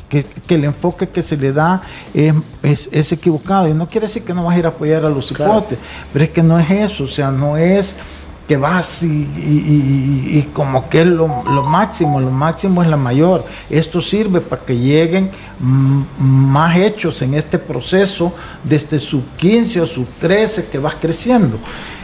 [0.10, 1.82] que el enfoque que se le da
[2.13, 3.67] es, es, equivocado.
[3.67, 5.77] Y no quiere decir que no vas a ir a apoyar a los hipotes,
[6.12, 7.95] pero es que no es eso, o sea, no es
[8.50, 13.46] que vas y, como que es lo, máximo, lo máximo es la mayor.
[13.70, 18.34] Esto sirve para que lleguen más hechos en este proceso
[18.64, 21.60] desde sub 15 o sub 13 que vas creciendo.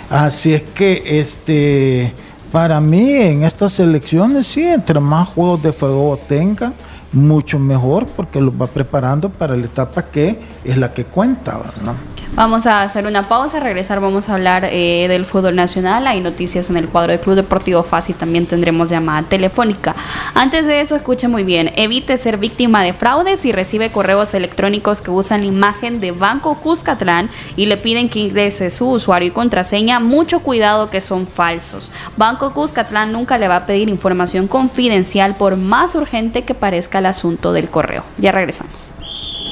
[0.08, 2.14] Así es que este
[2.52, 6.76] para mí en estas elecciones sí, entre más juegos de fuego tengan,
[7.12, 12.14] mucho mejor porque los va preparando para la etapa que es la que cuenta, ¿no?
[12.34, 16.70] Vamos a hacer una pausa, regresar vamos a hablar eh, del fútbol nacional, hay noticias
[16.70, 19.96] en el cuadro del Club Deportivo Fácil, también tendremos llamada telefónica.
[20.34, 25.02] Antes de eso, escuche muy bien, evite ser víctima de fraudes y recibe correos electrónicos
[25.02, 29.32] que usan la imagen de Banco Cuscatlán y le piden que ingrese su usuario y
[29.32, 31.92] contraseña, mucho cuidado que son falsos.
[32.18, 37.06] Banco Cuscatlán nunca le va a pedir información confidencial por más urgente que parezca el
[37.06, 38.04] asunto del correo.
[38.18, 38.94] Ya regresamos.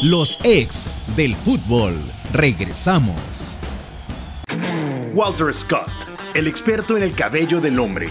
[0.04, 1.98] Los ex del fútbol.
[2.34, 3.16] Regresamos.
[5.14, 5.90] Walter Scott,
[6.34, 8.10] el experto en el cabello del hombre.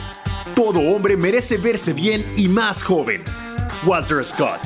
[0.54, 3.22] Todo hombre merece verse bien y más joven.
[3.84, 4.60] Walter Scott,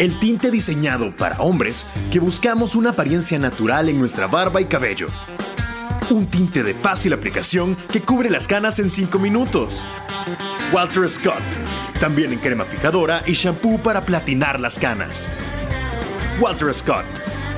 [0.00, 5.06] el tinte diseñado para hombres que buscamos una apariencia natural en nuestra barba y cabello.
[6.10, 9.86] Un tinte de fácil aplicación que cubre las canas en 5 minutos.
[10.72, 11.44] Walter Scott,
[12.00, 15.28] también en crema fijadora y shampoo para platinar las canas.
[16.40, 17.04] Walter Scott,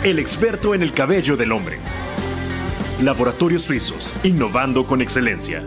[0.02, 1.78] el experto en el cabello del hombre.
[3.00, 5.62] Laboratorios Suizos, innovando con excelencia.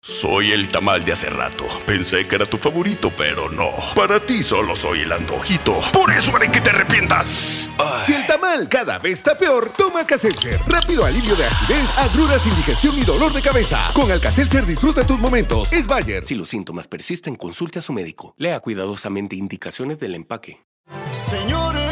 [0.00, 1.64] Soy el tamal de hace rato.
[1.86, 3.70] Pensé que era tu favorito, pero no.
[3.94, 5.78] Para ti solo soy el antojito.
[5.92, 7.68] Por eso haré que te arrepientas.
[8.00, 10.58] Si el tamal cada vez está peor, toma Alka-Seltzer.
[10.66, 13.78] Rápido alivio de acidez, agruras, indigestión y dolor de cabeza.
[13.94, 15.72] Con Alka-Seltzer disfruta tus momentos.
[15.72, 16.24] Es Bayer.
[16.24, 18.34] Si los síntomas persisten, consulte a su médico.
[18.38, 20.64] Lea cuidadosamente indicaciones del empaque.
[21.12, 21.91] Señores,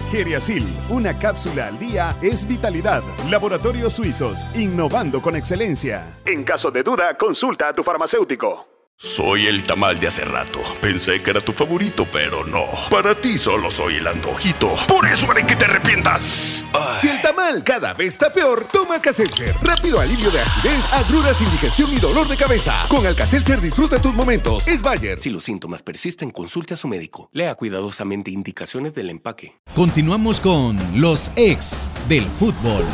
[0.11, 3.01] Geriasil, una cápsula al día es vitalidad.
[3.29, 6.17] Laboratorios Suizos, innovando con excelencia.
[6.25, 8.70] En caso de duda, consulta a tu farmacéutico.
[9.03, 10.59] Soy el tamal de hace rato.
[10.79, 12.67] Pensé que era tu favorito, pero no.
[12.91, 14.75] Para ti solo soy el antojito.
[14.87, 16.63] Por eso haré que te arrepientas.
[16.97, 19.55] Si el tamal cada vez está peor, toma Alka-Seltzer.
[19.63, 22.75] Rápido alivio de acidez, agruras, indigestión y dolor de cabeza.
[22.89, 24.67] Con Alka-Seltzer disfruta tus momentos.
[24.67, 25.17] Es Bayer.
[25.19, 27.27] Si los síntomas persisten, consulte a su médico.
[27.33, 29.55] Lea cuidadosamente indicaciones del empaque.
[29.75, 32.85] Continuamos con los ex del fútbol.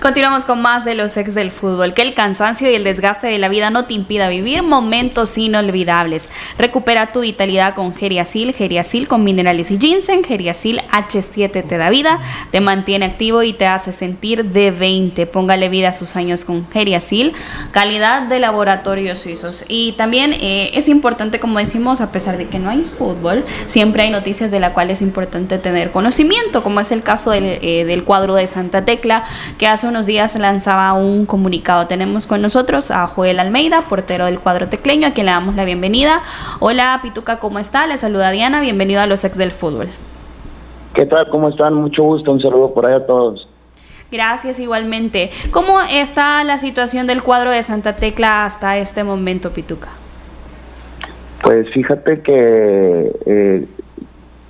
[0.00, 1.92] Continuamos con más de los ex del fútbol.
[1.92, 6.30] Que el cansancio y el desgaste de la vida no te impida vivir momentos inolvidables.
[6.56, 10.24] Recupera tu vitalidad con Geriasil, Geriasil con minerales y ginseng.
[10.24, 12.18] Geriasil H7 te da vida,
[12.50, 15.26] te mantiene activo y te hace sentir de 20.
[15.26, 17.34] Póngale vida a sus años con Geriasil.
[17.70, 19.66] Calidad de laboratorios suizos.
[19.68, 24.04] Y también eh, es importante, como decimos, a pesar de que no hay fútbol, siempre
[24.04, 27.84] hay noticias de la cual es importante tener conocimiento, como es el caso del, eh,
[27.84, 29.24] del cuadro de Santa Tecla,
[29.58, 31.86] que hace unos días lanzaba un comunicado.
[31.86, 35.64] Tenemos con nosotros a Joel Almeida, portero del cuadro tecleño, a quien le damos la
[35.64, 36.22] bienvenida.
[36.60, 37.86] Hola Pituca, ¿cómo está?
[37.86, 39.88] Le saluda Diana, bienvenido a los ex del fútbol.
[40.94, 41.28] ¿Qué tal?
[41.28, 41.74] ¿Cómo están?
[41.74, 43.48] Mucho gusto, un saludo por ahí a todos.
[44.10, 45.30] Gracias igualmente.
[45.50, 49.88] ¿Cómo está la situación del cuadro de Santa Tecla hasta este momento, Pituca?
[51.42, 53.66] Pues fíjate que eh,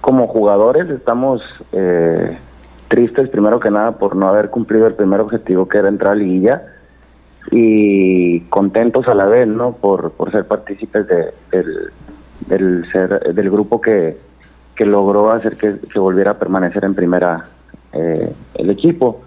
[0.01, 2.39] como jugadores estamos eh,
[2.91, 6.17] tristes primero que nada por no haber cumplido el primer objetivo que era entrar a
[6.17, 6.63] liguilla
[7.53, 9.73] y contentos a la vez, ¿no?
[9.73, 11.33] Por, por ser partícipes de,
[12.49, 14.17] del, ser, del grupo que,
[14.75, 17.47] que logró hacer que, volviera a permanecer en primera
[17.93, 19.23] eh, el equipo.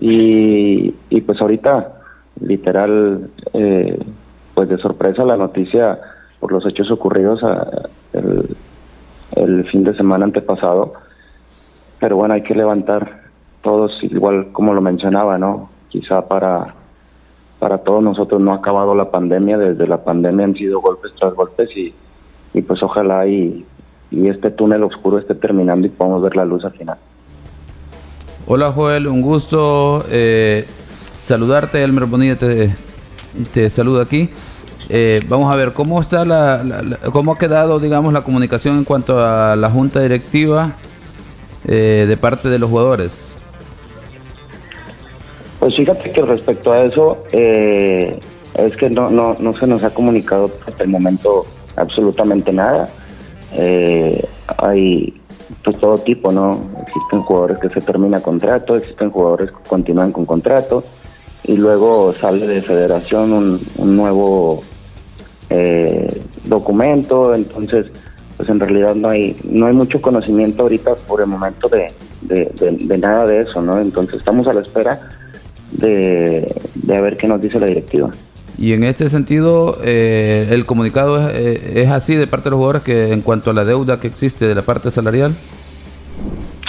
[0.00, 1.92] Y, y pues ahorita,
[2.40, 3.98] literal, eh,
[4.54, 5.98] pues de sorpresa la noticia
[6.40, 7.40] por los hechos ocurridos
[8.14, 8.56] el,
[9.36, 10.94] el fin de semana antepasado
[12.00, 13.22] pero bueno, hay que levantar
[13.62, 15.70] todos, igual como lo mencionaba, ¿no?
[15.88, 16.74] Quizá para,
[17.58, 21.34] para todos nosotros no ha acabado la pandemia, desde la pandemia han sido golpes tras
[21.34, 21.92] golpes y,
[22.54, 23.64] y pues ojalá y,
[24.10, 26.98] y este túnel oscuro esté terminando y podamos ver la luz al final.
[28.46, 30.64] Hola Joel, un gusto eh,
[31.22, 32.74] saludarte, Elmer Bonilla te,
[33.52, 34.30] te saluda aquí.
[34.88, 36.62] Eh, vamos a ver cómo está la,
[37.12, 40.76] cómo ha quedado, digamos, la comunicación en cuanto a la junta directiva
[41.68, 43.34] eh, de parte de los jugadores?
[45.60, 48.18] Pues fíjate que respecto a eso, eh,
[48.54, 51.44] es que no, no, no se nos ha comunicado hasta el momento
[51.76, 52.88] absolutamente nada.
[53.52, 54.24] Eh,
[54.56, 55.20] hay
[55.62, 56.58] pues todo tipo, ¿no?
[56.86, 60.84] Existen jugadores que se termina contrato, existen jugadores que continúan con contrato
[61.44, 64.62] y luego sale de federación un, un nuevo
[66.44, 67.86] documento, entonces
[68.38, 72.98] pues en realidad no hay no hay mucho conocimiento ahorita por el momento de, de,
[72.98, 73.80] nada de eso, ¿no?
[73.80, 75.00] Entonces estamos a la espera
[75.72, 78.10] de, de ver qué nos dice la directiva.
[78.56, 82.58] Y en este sentido, eh, el comunicado es, eh, es, así de parte de los
[82.58, 85.32] jugadores que en cuanto a la deuda que existe de la parte salarial.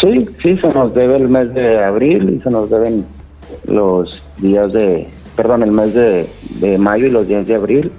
[0.02, 3.06] Sí, sí, se nos debe el mes de abril y se nos deben
[3.68, 6.28] los días de, perdón, el mes de,
[6.62, 7.92] de mayo y los días de abril.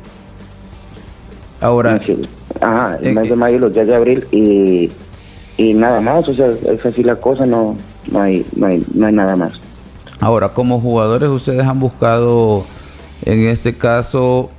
[1.61, 2.01] Ahora,
[2.61, 4.90] Ajá, el mes de mayo y los días de abril y,
[5.57, 7.77] y nada más, o sea, es así la cosa, no,
[8.11, 9.53] no, hay, no, hay, no hay nada más.
[10.20, 12.64] Ahora, como jugadores, ustedes han buscado,
[13.25, 14.51] en este caso,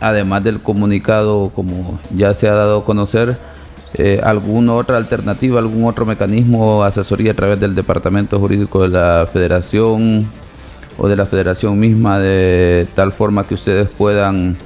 [0.00, 3.36] además del comunicado, como ya se ha dado a conocer,
[3.94, 9.28] eh, alguna otra alternativa, algún otro mecanismo, asesoría a través del departamento jurídico de la
[9.30, 10.30] federación
[10.96, 14.56] o de la federación misma, de tal forma que ustedes puedan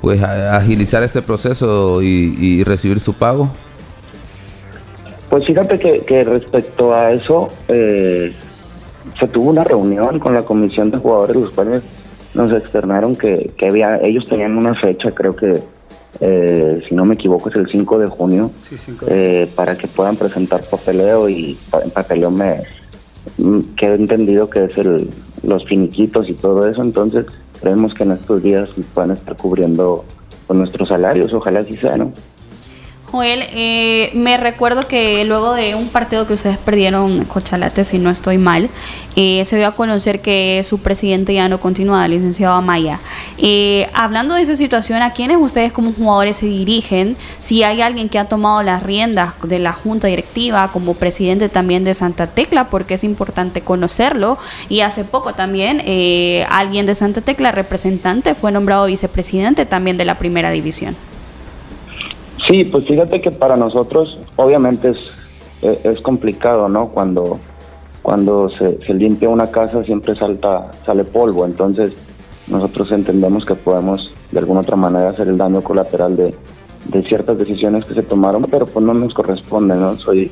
[0.00, 3.50] pues agilizar este proceso y, recibir su pago?
[5.30, 8.32] Pues fíjate que, respecto a eso, eh,
[9.18, 11.82] se tuvo una reunión con la comisión de jugadores, los cuales
[12.34, 15.60] nos externaron que, que había, ellos tenían una fecha, creo que
[16.20, 18.50] eh, si no me equivoco es el 5 de junio,
[19.06, 22.62] eh, para que puedan presentar papeleo y en papeleo me
[23.36, 25.08] mm, quedé entendido que es el,
[25.44, 27.26] los finiquitos y todo eso, entonces
[27.60, 30.04] creemos que en estos días puedan estar cubriendo
[30.46, 31.96] con nuestros salarios, ojalá así sea.
[33.10, 38.10] Joel, eh, me recuerdo que luego de un partido que ustedes perdieron, Cochalate, si no
[38.10, 38.68] estoy mal,
[39.16, 43.00] eh, se dio a conocer que su presidente ya no continúa, el licenciado Amaya.
[43.38, 47.16] Eh, hablando de esa situación, ¿a quiénes ustedes como jugadores se dirigen?
[47.38, 51.84] Si hay alguien que ha tomado las riendas de la junta directiva como presidente también
[51.84, 54.36] de Santa Tecla, porque es importante conocerlo.
[54.68, 55.82] Y hace poco también
[56.50, 60.94] alguien de Santa Tecla, representante, fue nombrado vicepresidente también de la primera división.
[62.48, 64.98] Sí, pues fíjate que para nosotros obviamente es,
[65.60, 66.88] e, es complicado, ¿no?
[66.88, 67.38] Cuando,
[68.00, 71.92] cuando se, se, limpia una casa siempre salta, sale polvo, entonces
[72.46, 76.34] nosotros entendemos que podemos de alguna otra manera hacer el daño colateral de,
[76.86, 79.96] de ciertas decisiones que se tomaron, pero pues no nos corresponde, ¿no?
[79.96, 80.30] Soy,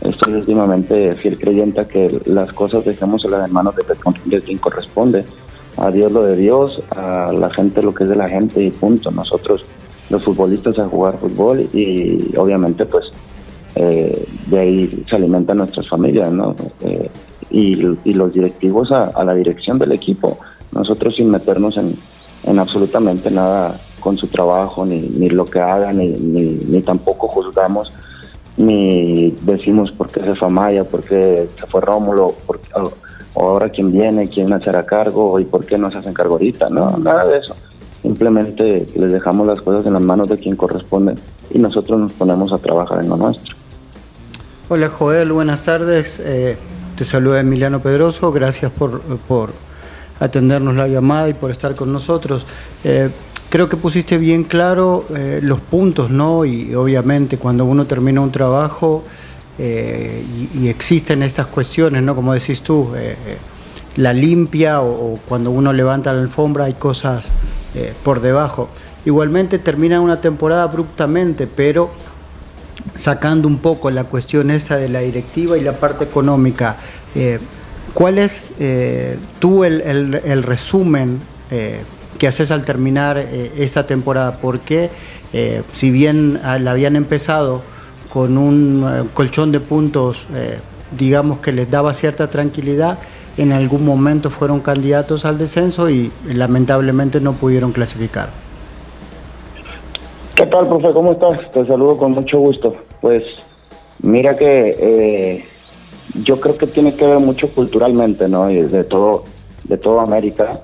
[0.00, 3.74] estoy últimamente fiel creyente a que las cosas dejemos en las manos
[4.24, 5.24] de quien corresponde.
[5.76, 8.70] A Dios lo de Dios, a la gente lo que es de la gente y
[8.70, 9.10] punto.
[9.12, 9.64] Nosotros
[10.10, 13.10] los futbolistas a jugar fútbol y obviamente pues
[13.74, 16.56] eh, de ahí se alimentan nuestras familias, ¿no?
[16.80, 17.10] Eh,
[17.50, 17.76] y,
[18.12, 20.38] los directivos a, la dirección del equipo.
[20.72, 21.94] Nosotros sin meternos en,
[22.44, 27.92] en absolutamente nada con su trabajo, ni, ni lo que hagan, ni, ni, tampoco juzgamos,
[28.56, 32.90] ni decimos por qué se fue Maya, por qué se fue Rómulo, por, o,
[33.40, 36.96] ahora quién viene, quién a cargo y por qué no se hacen cargo ahorita, no,
[36.98, 37.54] nada de eso
[38.02, 41.14] Simplemente les dejamos las cosas en las manos de quien corresponde
[41.50, 43.56] y nosotros nos ponemos a trabajar en lo nuestro.
[44.68, 46.20] Hola Joel, buenas tardes.
[46.22, 46.56] Eh,
[46.96, 49.50] te saluda Emiliano Pedroso, gracias por, por,
[50.20, 52.44] atendernos la llamada y por estar con nosotros.
[52.84, 53.08] Eh,
[53.48, 56.44] creo que pusiste bien claro eh, los puntos, ¿no?
[56.44, 59.04] Y obviamente cuando uno termina un trabajo
[59.58, 62.14] y, existen estas cuestiones, ¿no?
[62.14, 62.90] Como decís tú,
[63.98, 67.30] la limpia o, cuando uno levanta la alfombra hay cosas
[67.74, 68.68] eh, por debajo.
[69.04, 71.90] Igualmente termina una temporada abruptamente, pero
[72.94, 76.76] sacando un poco la cuestión esa de la directiva y la parte económica,
[77.16, 77.40] eh,
[77.92, 81.18] ¿cuál es eh, tú el, resumen
[82.18, 84.38] que haces al terminar esta temporada?
[84.40, 84.90] Porque
[85.72, 87.62] si bien ah, la habían empezado
[88.10, 90.26] con un colchón de puntos,
[90.96, 92.98] digamos que les daba cierta tranquilidad,
[93.38, 98.30] en algún momento fueron candidatos al descenso y lamentablemente no pudieron clasificar.
[100.34, 100.92] ¿Qué tal, profe?
[100.92, 101.50] ¿Cómo estás?
[101.52, 102.74] Te saludo con mucho gusto.
[103.00, 103.22] Pues
[104.00, 105.44] mira que eh,
[106.22, 108.50] yo creo que tiene que ver mucho culturalmente, ¿no?
[108.50, 109.24] Y de todo,
[109.64, 110.60] de toda América,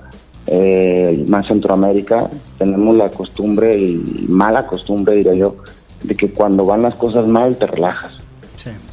[0.47, 5.55] eh, más Centroamérica, tenemos la costumbre y mala costumbre, diría yo,
[6.03, 8.13] de que cuando van las cosas mal te relajas.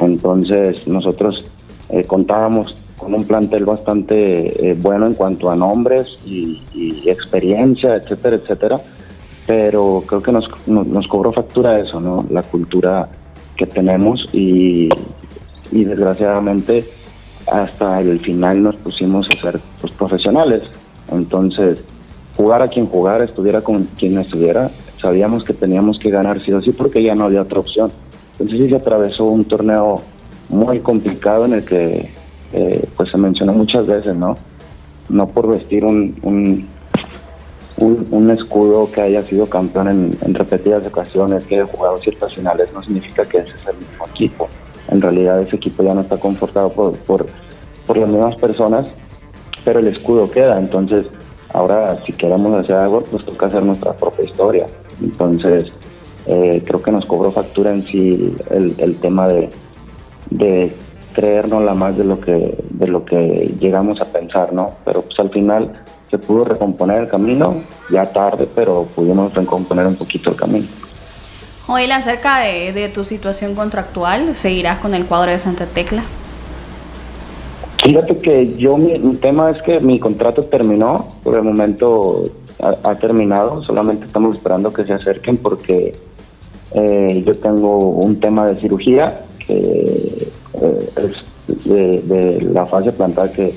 [0.01, 1.47] Entonces nosotros
[1.89, 6.63] eh, contábamos con un plantel bastante eh, bueno en cuanto a nombres y,
[7.07, 8.81] experiencia, etcétera, etcétera.
[9.47, 12.25] Pero creo que nos, nos, cobró factura eso, ¿no?
[12.31, 13.09] La cultura
[13.57, 14.89] que tenemos y,
[15.71, 16.85] desgraciadamente
[17.51, 20.63] hasta el final nos pusimos a ser pues, profesionales.
[21.11, 21.79] Entonces,
[22.37, 26.63] jugar a quien jugar, estuviera con quien estuviera, sabíamos que teníamos que ganar sí o
[26.63, 27.91] sí porque ya no había otra opción.
[28.33, 30.03] Entonces sí se atravesó un torneo
[30.49, 32.09] muy complicado en el que
[32.53, 34.37] eh, se menciona muchas veces, ¿no?
[35.11, 36.67] No por vestir un, un,
[38.11, 42.83] un, escudo que haya sido campeón en, repetidas ocasiones, que haya jugado ciertas finales, no
[42.83, 44.49] significa que ese es el mismo equipo.
[44.89, 47.27] En realidad ese equipo ya no está confortado por, por,
[47.87, 48.87] por las mismas personas,
[49.63, 50.59] pero el escudo queda.
[50.59, 51.05] Entonces,
[51.53, 54.67] ahora si queremos hacer algo, pues toca hacer nuestra propia historia.
[55.03, 55.67] Entonces,
[56.27, 59.51] eh, creo que nos cobró factura en sí el, el tema de,
[60.31, 60.73] de
[61.13, 64.71] creernos la más de lo que de lo que llegamos a pensar, ¿no?
[64.85, 65.73] Pero pues al final
[66.11, 70.67] se pudo recomponer el camino, ya tarde, pero pudimos recomponer un poquito el camino.
[71.67, 76.03] Joel, acerca de, tu situación contractual, ¿seguirás con el cuadro de Santa Tecla?
[77.83, 82.25] Fíjate que yo, mi, tema es que mi contrato terminó, por el momento
[82.61, 85.95] ha, terminado, solamente estamos esperando que se acerquen porque
[86.75, 93.55] eh, yo tengo un tema de cirugía que eh, de, la fase plantar que,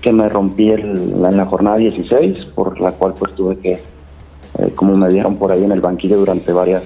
[0.00, 4.96] que me rompí en la jornada 16, por la cual pues tuve que, eh, como
[4.96, 6.82] me dieron por ahí en el banquillo durante varias,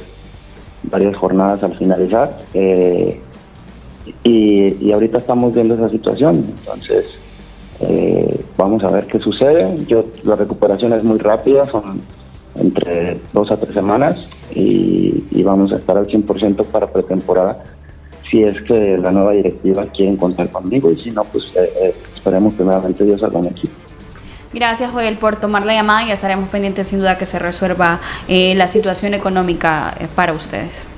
[0.85, 2.41] varias jornadas al finalizar.
[2.55, 3.21] Eh,
[4.25, 7.19] y, y, ahorita estamos viendo esa situación, entonces
[8.57, 9.77] vamos a ver qué sucede.
[9.87, 12.01] Yo La recuperación es muy rápida, son
[12.55, 17.59] entre dos a tres semanas y, vamos a estar al 100% para pretemporada
[18.33, 21.95] si es que la nueva directiva quiere contar conmigo y si no, pues eh, eh,
[22.17, 23.75] esperemos primeramente Dios algún equipo.
[24.55, 28.55] Gracias, Joel, por tomar la llamada y estaremos pendientes sin duda que se resuelva eh,
[28.55, 30.89] la situación económica para ustedes.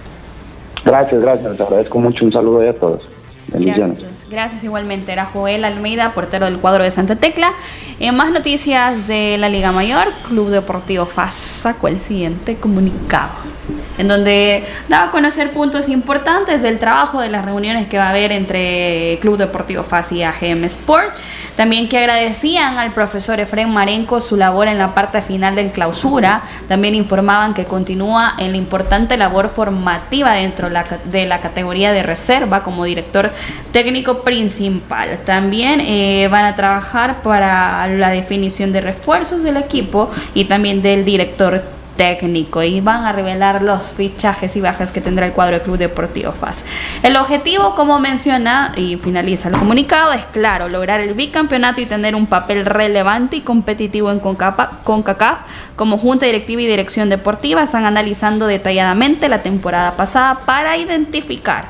[0.84, 1.50] Gracias, gracias.
[1.50, 2.24] Les agradezco mucho.
[2.24, 3.02] Un saludo a todos.
[3.48, 5.12] Gracias, gracias igualmente.
[5.12, 7.52] Era Joel Almeida, portero del cuadro de Santa Tecla.
[8.00, 13.54] En más noticias de la Liga Mayor, Club Deportivo FAS sacó el siguiente comunicado
[13.98, 18.10] en donde daba a conocer puntos importantes del trabajo de las reuniones que va a
[18.10, 21.14] haber entre Club Deportivo FAS y AGM Sport.
[21.56, 26.42] También que agradecían al profesor Efren Marenco su labor en la parte final del clausura.
[26.66, 32.64] También informaban que continúa en la importante labor formativa dentro de la categoría de reserva
[32.64, 33.30] como director
[33.72, 35.20] técnico principal.
[35.24, 41.04] También eh, van a trabajar para la definición de refuerzos del equipo y también del
[41.04, 41.62] director
[41.96, 45.78] técnico y van a revelar los fichajes y bajas que tendrá el cuadro del Club
[45.78, 46.64] Deportivo FAS.
[47.02, 52.14] El objetivo, como menciona y finaliza el comunicado, es claro, lograr el bicampeonato y tener
[52.14, 55.38] un papel relevante y competitivo en CONCACAF.
[55.76, 61.66] Como Junta Directiva y Dirección Deportiva están analizando detalladamente la temporada pasada para identificar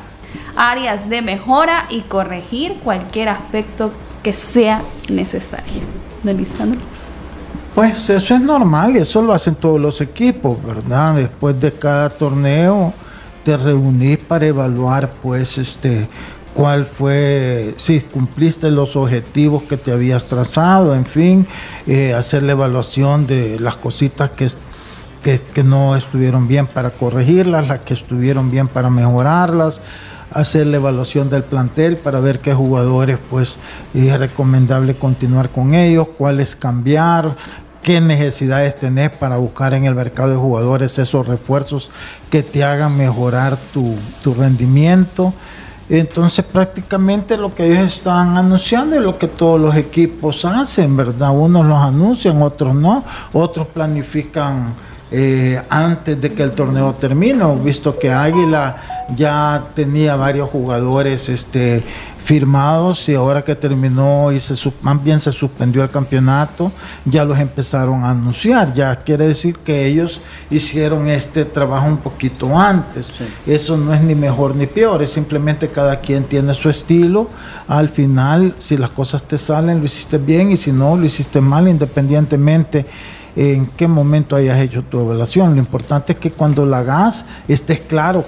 [0.57, 3.93] áreas de mejora y corregir cualquier aspecto
[4.25, 5.83] que sea necesario.
[6.25, 6.81] Don Lisandro.
[7.75, 11.17] Pues eso es normal eso lo hacen todos los equipos, ¿verdad?
[11.17, 12.93] Después de cada torneo
[13.45, 16.09] te reunís para evaluar pues este
[16.55, 21.47] cuál fue, si cumpliste los objetivos que te habías trazado, en fin,
[21.87, 24.49] eh, hacer la evaluación de las cositas que,
[25.41, 29.81] que no estuvieron bien para corregirlas, las que estuvieron bien para mejorarlas
[30.35, 33.59] hacer la evaluación del plantel para ver qué jugadores pues
[33.95, 37.37] es recomendable continuar con ellos, cuáles cambiar,
[37.83, 41.91] qué necesidades tenés para buscar en el mercado de jugadores esos refuerzos
[42.31, 43.97] que te hagan mejorar tu,
[44.35, 45.33] rendimiento.
[45.89, 51.31] Entonces prácticamente lo que ellos están anunciando es lo que todos los equipos hacen, ¿verdad?
[51.31, 53.05] Unos los anuncian, otros no,
[53.35, 54.73] otros planifican
[55.11, 61.83] eh, antes de que el torneo termine, visto que Águila ya tenía varios jugadores este,
[62.25, 66.73] firmados y ahora que terminó y se más bien se suspendió el campeonato,
[67.05, 68.73] ya los empezaron a anunciar.
[68.75, 73.13] Ya quiere decir que ellos hicieron este trabajo un poquito antes.
[73.47, 77.29] Eso no es ni mejor ni peor, es simplemente cada quien tiene su estilo.
[77.69, 81.41] Al final, si las cosas te salen, lo hiciste bien y si no, lo hiciste
[81.43, 82.87] mal, independientemente
[83.37, 85.55] en qué momento hayas hecho tu evaluación.
[85.55, 88.25] Lo importante es que cuando la hagas estés claro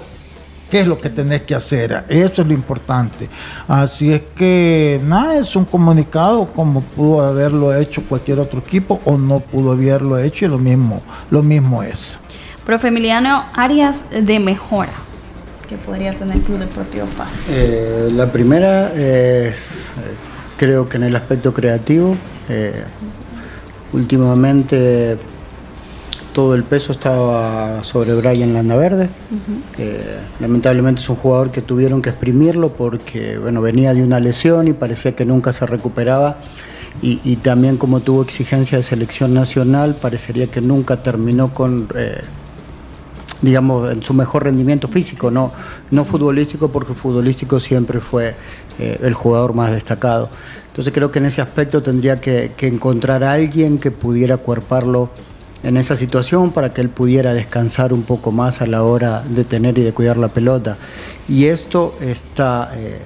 [0.69, 2.05] qué es lo que tenés que hacer.
[2.09, 3.29] Eso es lo importante.
[3.67, 9.17] Así es que nada, es un comunicado como pudo haberlo hecho cualquier otro equipo o
[9.17, 12.19] no pudo haberlo hecho y lo mismo, lo mismo es.
[12.65, 14.91] Profe Emiliano, áreas de mejora
[15.67, 17.47] que podría tener el Club Deportivo Paz.
[17.49, 20.15] Eh, la primera es, eh,
[20.57, 22.15] creo que en el aspecto creativo,
[22.49, 22.83] eh,
[23.91, 25.17] últimamente
[26.37, 29.09] todo el peso estaba sobre Brian Landaverde.
[29.79, 34.67] Eh, lamentablemente es un jugador que tuvieron que exprimirlo porque bueno, venía de una lesión
[34.67, 36.37] y parecía que nunca se recuperaba.
[37.01, 42.21] Y, también como tuvo exigencia de selección nacional, parecería que nunca terminó con, eh,
[43.41, 45.51] digamos, en su mejor rendimiento físico, no,
[45.89, 48.35] no futbolístico, porque futbolístico siempre fue
[48.77, 50.29] eh, el jugador más destacado.
[50.67, 55.09] Entonces creo que en ese aspecto tendría que, que encontrar a alguien que pudiera cuerparlo
[55.63, 59.43] en esa situación para que él pudiera descansar un poco más a la hora de
[59.43, 60.77] tener y de cuidar la pelota.
[61.27, 62.99] Y esto está eh,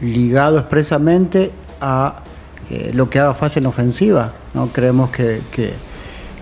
[0.00, 1.50] ligado expresamente
[1.80, 2.22] a
[2.70, 4.32] eh, lo que haga fase en ofensiva.
[4.54, 4.68] ¿no?
[4.68, 5.40] Creemos que,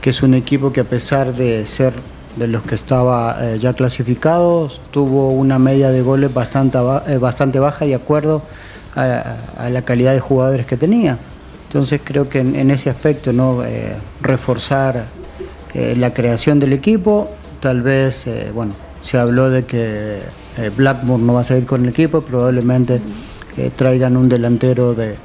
[0.02, 1.92] es un equipo que a pesar de ser
[2.36, 6.78] de los que estaba eh, ya clasificados, tuvo una media de goles bastante,
[7.18, 8.42] bastante baja y acuerdo
[8.94, 11.18] a la calidad de jugadores que tenía.
[11.66, 13.64] Entonces creo que en, ese aspecto, ¿no?
[13.64, 15.06] Eh, reforzar
[15.74, 17.28] eh, la creación del equipo,
[17.60, 20.20] tal vez, eh, bueno, se habló de que
[20.76, 23.00] Blackburn no va a seguir con el equipo, probablemente
[23.76, 25.16] traigan un delantero de,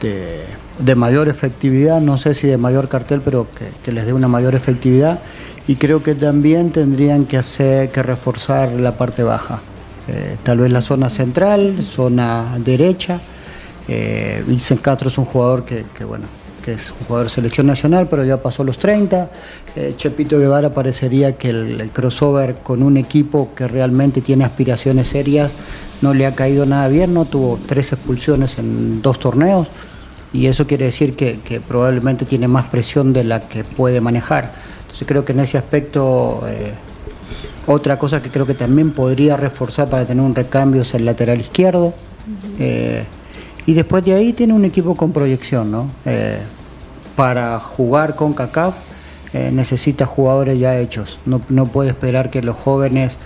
[0.00, 3.46] de, mayor efectividad, no sé si de mayor cartel, pero
[3.84, 5.20] que, les dé una mayor efectividad.
[5.66, 9.60] Y creo que también tendrían que hacer que reforzar la parte baja,
[10.42, 13.20] tal vez la zona central, zona derecha
[13.88, 16.26] eh, Vincent Castro es un jugador que, bueno,
[16.64, 19.30] que es un jugador de selección nacional, pero ya pasó los 30.
[19.76, 25.52] Eh, Chepito Guevara parecería que el, crossover con un equipo que realmente tiene aspiraciones serias
[26.02, 29.68] no le ha caído nada bien, no tuvo tres expulsiones en dos torneos.
[30.32, 34.52] y eso quiere decir que, probablemente tiene más presión de la que puede manejar.
[34.82, 36.74] Entonces creo que en ese aspecto eh,
[37.66, 41.40] otra cosa que creo que también podría reforzar para tener un recambio es el lateral
[41.40, 41.94] izquierdo.
[42.58, 43.04] Eh,
[43.68, 45.90] y después de ahí tiene un equipo con proyección, ¿no?
[46.06, 46.38] Eh,
[47.16, 48.74] para jugar con CACAF
[49.52, 51.18] necesita jugadores ya hechos.
[51.26, 53.18] No, no, puede esperar que los jóvenes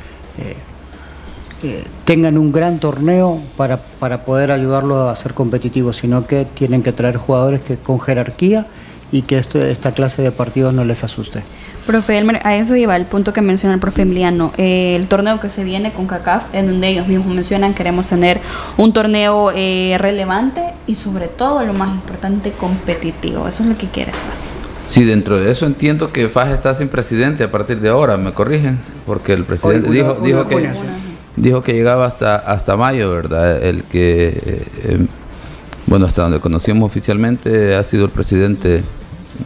[2.04, 6.90] tengan un gran torneo para, para poder ayudarlo a ser competitivos, sino que tienen que
[6.90, 8.66] traer jugadores que con jerarquía
[9.12, 11.44] y que esto, esta clase de partidos no les asuste.
[11.86, 14.52] Profe Elmer, a eso iba el punto que menciona el profe Emiliano.
[14.56, 18.40] Eh, el torneo que se viene con CACAF, en donde ellos mismos mencionan, queremos tener
[18.76, 23.48] un torneo eh, relevante y sobre todo, lo más importante, competitivo.
[23.48, 24.38] Eso es lo que quiere FAS.
[24.86, 28.32] Sí, dentro de eso entiendo que FAS está sin presidente a partir de ahora, me
[28.32, 30.70] corrigen, porque el presidente dijo, dijo que
[31.34, 33.62] dijo que llegaba hasta, hasta mayo, ¿verdad?
[33.62, 34.28] El que,
[34.84, 35.06] eh,
[35.86, 38.82] bueno, hasta donde conocimos oficialmente ha sido el presidente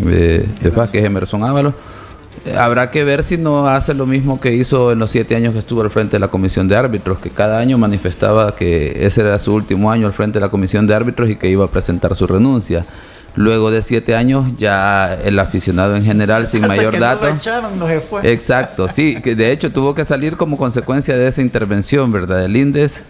[0.00, 1.74] de, de FAS, que es Emerson Ábalos.
[2.58, 5.58] Habrá que ver si no hace lo mismo que hizo en los siete años que
[5.58, 9.38] estuvo al frente de la comisión de árbitros, que cada año manifestaba que ese era
[9.38, 12.14] su último año al frente de la comisión de árbitros y que iba a presentar
[12.14, 12.84] su renuncia.
[13.34, 17.26] Luego de siete años, ya el aficionado en general, sin mayor dato.
[18.24, 22.38] Exacto, sí, que de hecho tuvo que salir como consecuencia de esa intervención, ¿verdad?
[22.38, 23.00] Del INDES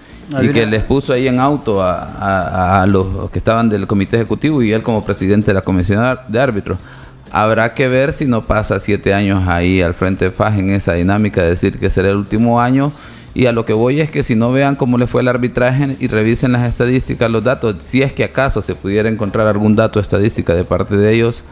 [0.43, 4.72] y que les puso ahí en auto a, los que estaban del comité ejecutivo y
[4.72, 6.79] él como presidente de la comisión de árbitros.
[7.39, 10.95] Habrá que ver si no pasa siete años ahí al frente de FAJ en esa
[10.95, 12.93] dinámica de decir que será el último año
[13.34, 15.99] y a lo que voy es que si no vean cómo le fue el arbitraje
[16.01, 20.01] y revisen las estadísticas, los datos, si es que acaso se pudiera encontrar algún dato
[20.01, 21.45] estadística de parte de ellos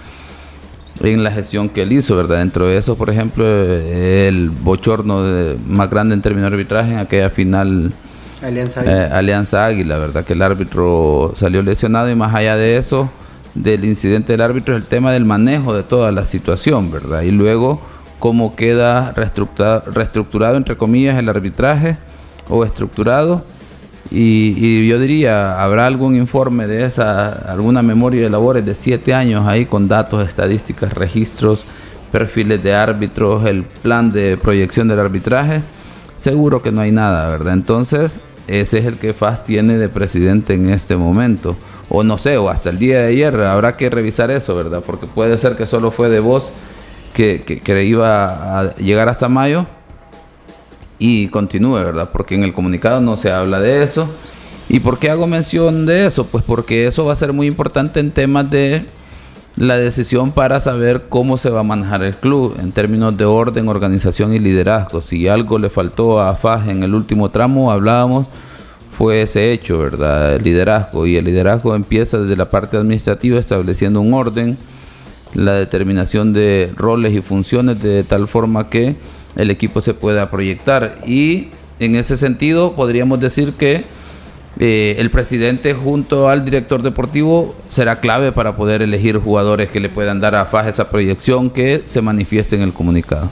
[1.02, 2.38] en la gestión que él hizo, ¿verdad?
[2.38, 5.22] Dentro de eso, por ejemplo, el bochorno
[5.68, 7.92] más grande en términos de arbitraje en aquella final
[8.40, 8.96] Alianza Águila.
[8.96, 10.24] Eh, Alianza Águila, ¿verdad?
[10.24, 13.10] Que el árbitro salió lesionado y más allá de eso,
[13.54, 17.22] del incidente del árbitro, es el tema del manejo de toda la situación, ¿verdad?
[17.22, 17.80] Y luego
[18.18, 21.98] cómo queda reestructurado, entre comillas, el arbitraje
[22.48, 23.44] o estructurado.
[24.10, 29.46] Y, yo diría, ¿habrá algún informe de esa, alguna memoria de labores de siete años
[29.46, 31.64] ahí con datos, estadísticas, registros,
[32.12, 35.62] perfiles de árbitros, el plan de proyección del arbitraje?
[36.18, 37.54] Seguro que no hay nada, ¿verdad?
[37.54, 41.56] Entonces, ese es el que FAS tiene de presidente en este momento.
[41.88, 44.82] O no sé, o hasta el día de ayer habrá que revisar eso, ¿verdad?
[44.84, 46.50] Porque puede ser que solo fue de voz
[47.12, 49.66] que, que, iba a llegar hasta mayo
[50.98, 52.10] y continúe, ¿verdad?
[52.12, 54.08] Porque en el comunicado no se habla de eso.
[54.68, 56.26] ¿Y por qué hago mención de eso?
[56.26, 58.84] Pues porque eso va a ser muy importante en temas de
[59.56, 63.68] la decisión para saber cómo se va a manejar el club en términos de orden,
[63.68, 65.00] organización y liderazgo.
[65.00, 68.26] Si algo le faltó a FAJ en el último tramo, hablábamos,
[68.96, 70.34] fue ese hecho, ¿verdad?
[70.34, 71.06] El liderazgo.
[71.06, 74.56] Y el liderazgo empieza desde la parte administrativa estableciendo un orden
[75.34, 78.94] la determinación de roles y funciones de tal forma que
[79.36, 80.98] el equipo se pueda proyectar.
[81.06, 81.48] Y
[81.80, 83.82] en ese sentido podríamos decir que
[84.60, 89.88] eh, el presidente junto al director deportivo será clave para poder elegir jugadores que le
[89.88, 93.28] puedan dar a FAS esa proyección que se manifieste en el comunicado.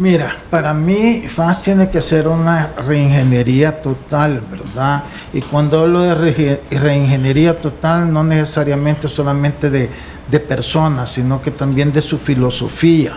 [0.00, 5.04] Mira, para mí FAS tiene que ser una reingeniería total, ¿verdad?
[5.32, 9.88] Y cuando hablo de reingeniería total, no necesariamente solamente de
[10.30, 13.12] de personas, sino que también de su filosofía.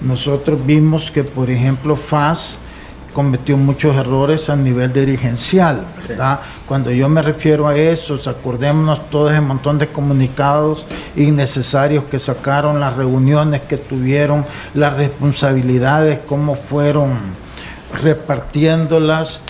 [0.00, 2.58] Nosotros vimos que, por ejemplo, FAS
[3.12, 6.40] cometió muchos errores a nivel dirigencial, ¿verdad?
[6.66, 10.86] Cuando yo me refiero a eso, acordémonos todo ese montón de comunicados
[11.16, 14.44] innecesarios que sacaron, las reuniones que tuvieron,
[14.74, 17.18] las responsabilidades, cómo fueron
[18.02, 19.42] repartiéndolas,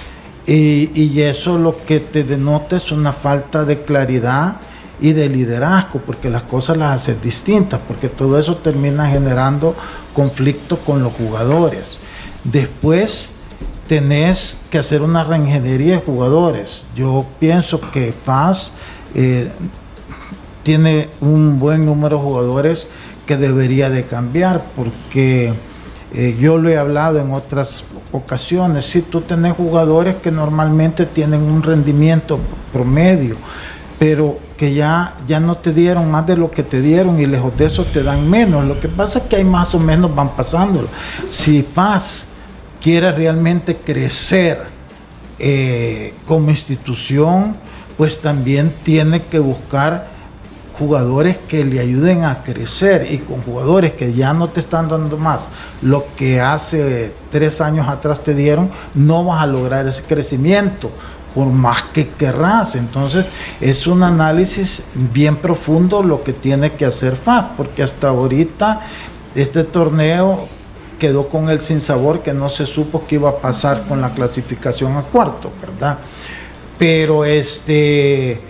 [0.46, 4.56] y, y eso lo que te denota es una falta de claridad
[5.00, 9.74] y de liderazgo, porque las cosas las haces distintas, porque todo eso termina generando
[10.12, 12.00] conflicto con los jugadores.
[12.44, 13.34] Después
[13.90, 16.82] tenés que hacer una reingeniería de jugadores.
[16.94, 18.70] Yo pienso que FAS
[19.16, 19.50] eh,
[20.62, 22.86] tiene un buen número de jugadores
[23.26, 25.52] que debería de cambiar, porque
[26.14, 27.82] eh, yo lo he hablado en otras
[28.12, 32.38] ocasiones, si tú tenés jugadores que normalmente tienen un rendimiento
[32.72, 33.34] promedio,
[33.98, 37.58] pero que ya, ya no te dieron más de lo que te dieron y lejos
[37.58, 38.64] de eso te dan menos.
[38.64, 40.86] Lo que pasa es que hay más o menos van pasando.
[41.28, 42.28] Si FAS
[42.80, 44.58] quiere realmente crecer
[45.38, 47.56] eh, como institución,
[47.96, 50.08] pues también tiene que buscar
[50.78, 55.18] jugadores que le ayuden a crecer y con jugadores que ya no te están dando
[55.18, 55.50] más
[55.82, 60.90] lo que hace tres años atrás te dieron, no vas a lograr ese crecimiento
[61.34, 62.74] por más que querrás.
[62.76, 63.26] Entonces
[63.60, 68.80] es un análisis bien profundo lo que tiene que hacer FAS, porque hasta ahorita
[69.34, 70.48] este torneo
[71.00, 74.96] quedó con el sinsabor que no se supo qué iba a pasar con la clasificación
[74.96, 75.98] a cuarto, ¿verdad?
[76.78, 78.40] Pero este,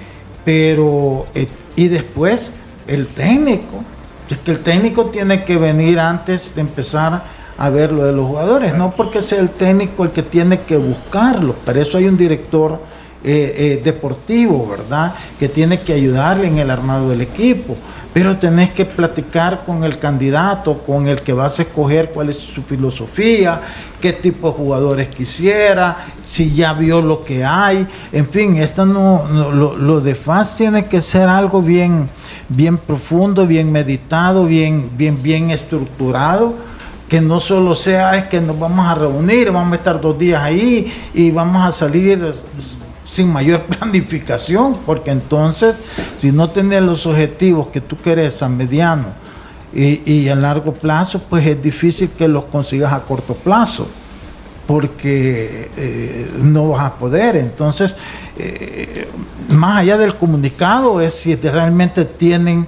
[0.44, 2.53] pero, eh, y después
[2.86, 3.82] el técnico,
[4.28, 7.22] es que el técnico tiene que venir antes de empezar
[7.57, 10.76] a ver lo de los jugadores, no porque sea el técnico el que tiene que
[10.76, 12.80] buscarlo, para eso hay un director
[13.23, 15.14] eh, eh, deportivo, ¿verdad?
[15.39, 17.77] Que tiene que ayudarle en el armado del equipo.
[18.14, 22.37] Pero tenés que platicar con el candidato, con el que vas a escoger cuál es
[22.37, 23.61] su filosofía,
[24.01, 27.87] qué tipo de jugadores quisiera, si ya vio lo que hay.
[28.11, 32.09] En fin, esto no, lo, de FAS tiene que ser algo bien,
[32.49, 36.55] bien profundo, bien meditado, bien, bien, bien estructurado
[37.11, 40.41] que no solo sea es que nos vamos a reunir, vamos a estar dos días
[40.41, 42.33] ahí y vamos a salir
[43.11, 45.77] sin mayor planificación, porque entonces
[46.17, 49.07] si no tenés los objetivos que tú querés a mediano
[49.73, 53.89] y, a largo plazo, pues es difícil que los consigas a corto plazo,
[54.67, 57.37] porque eh, no vas a poder.
[57.37, 57.95] Entonces,
[58.37, 59.09] eh,
[59.49, 62.67] más allá del comunicado, es si realmente tienen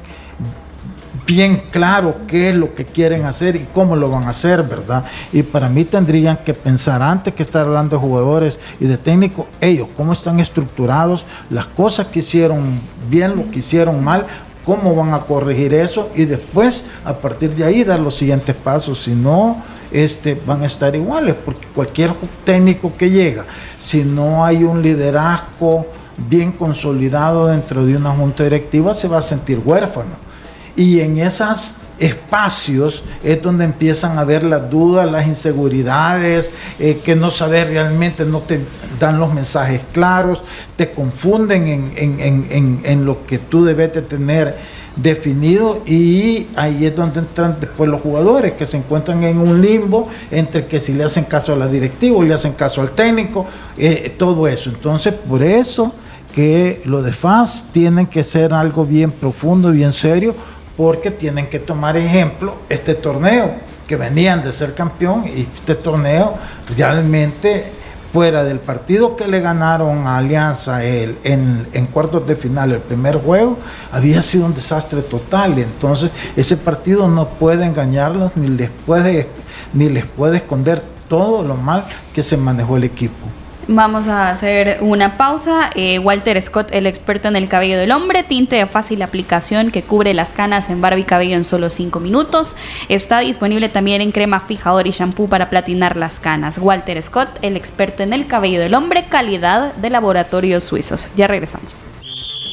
[1.26, 5.04] bien claro qué es lo que quieren hacer y cómo lo van a hacer, ¿verdad?
[5.32, 9.46] Y para mí tendrían que pensar antes que estar hablando de jugadores y de técnicos,
[9.60, 14.26] ellos, cómo están estructurados, las cosas que hicieron bien, lo que hicieron mal,
[14.64, 19.02] cómo van a corregir eso y después a partir de ahí dar los siguientes pasos,
[19.02, 22.14] si no este, van a estar iguales, porque cualquier
[22.44, 23.44] técnico que llega,
[23.78, 25.86] si no hay un liderazgo
[26.28, 30.31] bien consolidado dentro de una junta directiva, se va a sentir huérfano
[30.76, 37.14] y en esos espacios es donde empiezan a ver las dudas, las inseguridades, eh, que
[37.14, 38.60] no sabes realmente, no te
[38.98, 40.42] dan los mensajes claros,
[40.76, 44.56] te confunden en, lo que tú debes de tener
[44.96, 50.08] definido y ahí es donde entran después los jugadores que se encuentran en un limbo
[50.30, 53.46] entre que si le hacen caso a la directiva le hacen caso al técnico,
[53.78, 54.70] eh, todo eso.
[54.70, 55.92] Entonces, por eso
[56.34, 60.34] que lo de FAS tienen que ser algo bien profundo, bien serio,
[60.76, 63.54] porque tienen que tomar ejemplo este torneo,
[63.86, 66.34] que venían de ser campeón y este torneo
[66.76, 67.64] realmente
[68.12, 73.16] fuera del partido que le ganaron a Alianza el, en, cuartos de final, el primer
[73.16, 73.58] juego,
[73.90, 75.58] había sido un desastre total.
[75.58, 79.28] Entonces, ese partido no puede engañarlos ni les puede,
[79.72, 83.26] ni les puede esconder todo lo mal que se manejó el equipo.
[83.68, 85.70] Vamos a hacer una pausa.
[85.74, 89.82] Eh, Walter Scott, el experto en el cabello del hombre, tinte de fácil aplicación que
[89.82, 92.56] cubre las canas en barba y cabello en solo 5 minutos.
[92.88, 96.58] Está disponible también en crema fijador y shampoo para platinar las canas.
[96.58, 101.10] Walter Scott, el experto en el cabello del hombre, calidad de laboratorios suizos.
[101.14, 101.84] Ya regresamos.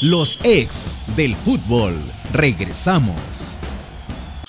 [0.01, 1.95] Los ex del fútbol.
[2.32, 3.39] Regresamos.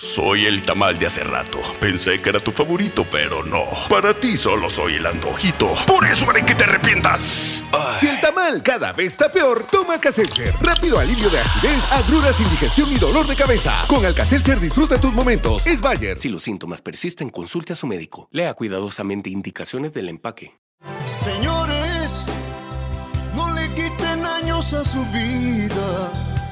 [0.00, 1.58] Soy el tamal de hace rato.
[1.78, 3.66] Pensé que era tu favorito, pero no.
[3.90, 5.74] Para ti solo soy el antojito.
[5.86, 7.62] Por eso haré que te arrepientas.
[7.96, 10.54] Si el tamal cada vez está peor, toma Alka-Seltzer.
[10.62, 13.74] Rápido alivio de acidez, agruras, indigestión y dolor de cabeza.
[13.88, 15.66] Con Alka-Seltzer disfruta tus momentos.
[15.66, 16.18] Es Bayer.
[16.18, 18.26] Si los síntomas persisten, consulte a su médico.
[18.32, 20.58] Lea cuidadosamente indicaciones del empaque.
[21.04, 22.26] Señores,
[23.34, 26.39] no le quiten años a su vida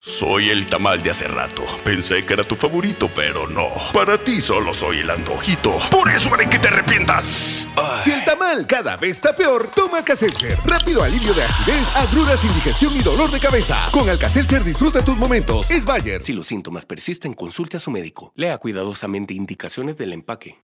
[0.00, 1.64] Soy el tamal de hace rato.
[1.82, 3.70] Pensé que era tu favorito, pero no.
[3.92, 5.76] Para ti solo soy el antojito.
[5.90, 7.66] Por eso haré que te arrepientas.
[7.98, 10.56] Si el tamal cada vez está peor, toma Alka-Seltzer.
[10.64, 13.76] Rápido alivio de acidez, agruras, indigestión y dolor de cabeza.
[13.90, 15.68] Con Alka-Seltzer disfruta tus momentos.
[15.68, 16.22] Es Bayer.
[16.22, 18.32] Si los síntomas persisten, consulte a su médico.
[18.36, 20.60] Lea cuidadosamente indicaciones del empaque.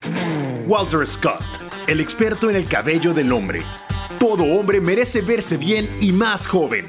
[0.67, 1.45] Walter Scott,
[1.87, 3.63] el experto en el cabello del hombre.
[4.19, 6.89] Todo hombre merece verse bien y más joven.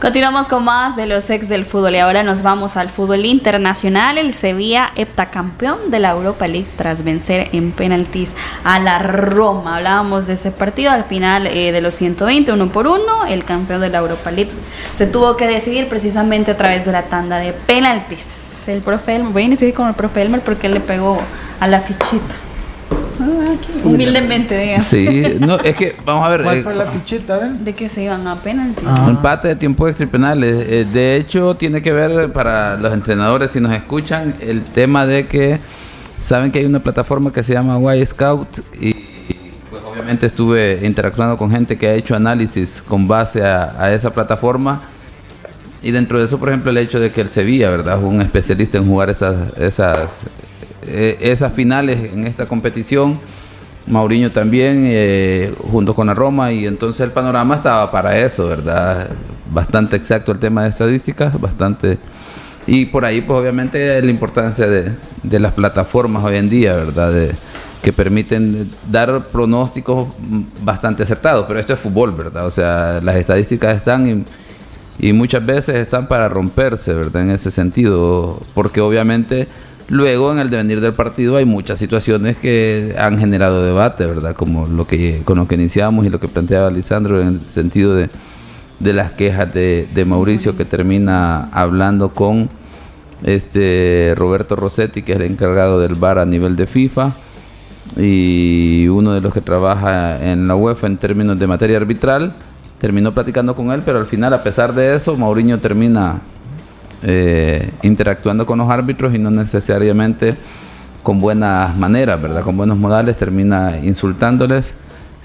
[0.00, 4.16] Continuamos con más de los ex del fútbol y ahora nos vamos al fútbol internacional.
[4.16, 9.78] El Sevilla, heptacampeón de la Europa League tras vencer en penaltis a la Roma.
[9.78, 13.26] Hablábamos de ese partido al final eh, de los 120, uno por uno.
[13.26, 14.52] El campeón de la Europa League
[14.92, 18.68] se tuvo que decidir precisamente a través de la tanda de penaltis.
[18.68, 21.18] El profe Elmer, voy a iniciar con el profe Elmer porque él le pegó
[21.58, 22.47] a la fichita.
[23.48, 24.82] Ah, humildemente, diga.
[24.82, 26.42] Sí, no, es que, vamos a ver.
[26.42, 28.82] ¿Cuál eh, fue la fichita de De que se iban a penalti.
[28.86, 29.06] Ah.
[29.08, 30.66] Empate de tiempo extra y penales.
[30.68, 35.26] Eh, de hecho, tiene que ver para los entrenadores, si nos escuchan, el tema de
[35.26, 35.58] que
[36.22, 38.92] saben que hay una plataforma que se llama Y Scout y,
[39.70, 44.82] pues obviamente estuve interactuando con gente que ha hecho análisis con base a, esa plataforma.
[45.80, 48.00] Y dentro de eso, por ejemplo, el hecho de que el Sevilla, ¿verdad?
[48.00, 50.10] Fue un especialista en jugar esas, esas
[50.90, 53.18] eh, esas finales en esta competición.
[53.88, 59.10] Mauriño también, eh, junto con la Roma, y entonces el panorama estaba para eso, ¿verdad?
[59.50, 61.98] Bastante exacto el tema de estadísticas, bastante...
[62.66, 64.94] Y por ahí, pues obviamente, la importancia de,
[65.38, 67.34] las plataformas hoy en día, ¿verdad?
[67.82, 70.08] que permiten dar pronósticos
[70.62, 72.46] bastante acertados, pero esto es fútbol, ¿verdad?
[72.46, 74.26] O sea, las estadísticas están
[74.98, 77.22] y, y muchas veces están para romperse, ¿verdad?
[77.22, 79.48] En ese sentido, porque obviamente
[79.90, 84.34] Luego, en el devenir del partido, hay muchas situaciones que han generado debate, ¿verdad?
[84.34, 87.94] Como lo que con lo que iniciamos y lo que planteaba Lisandro en el sentido
[87.94, 88.10] de,
[88.80, 92.50] las quejas de, Mauricio, que termina hablando con
[93.24, 97.12] este Roberto Rossetti, que es el encargado del VAR a nivel de FIFA,
[97.96, 102.34] y uno de los que trabaja en la UEFA en términos de materia arbitral.
[102.78, 106.20] Terminó platicando con él, pero al final, a pesar de eso, Mauriño termina
[107.02, 110.34] eh, interactuando con los árbitros y no necesariamente
[111.02, 112.42] con buenas maneras, ¿verdad?
[112.42, 114.74] Con buenos modales, termina insultándoles.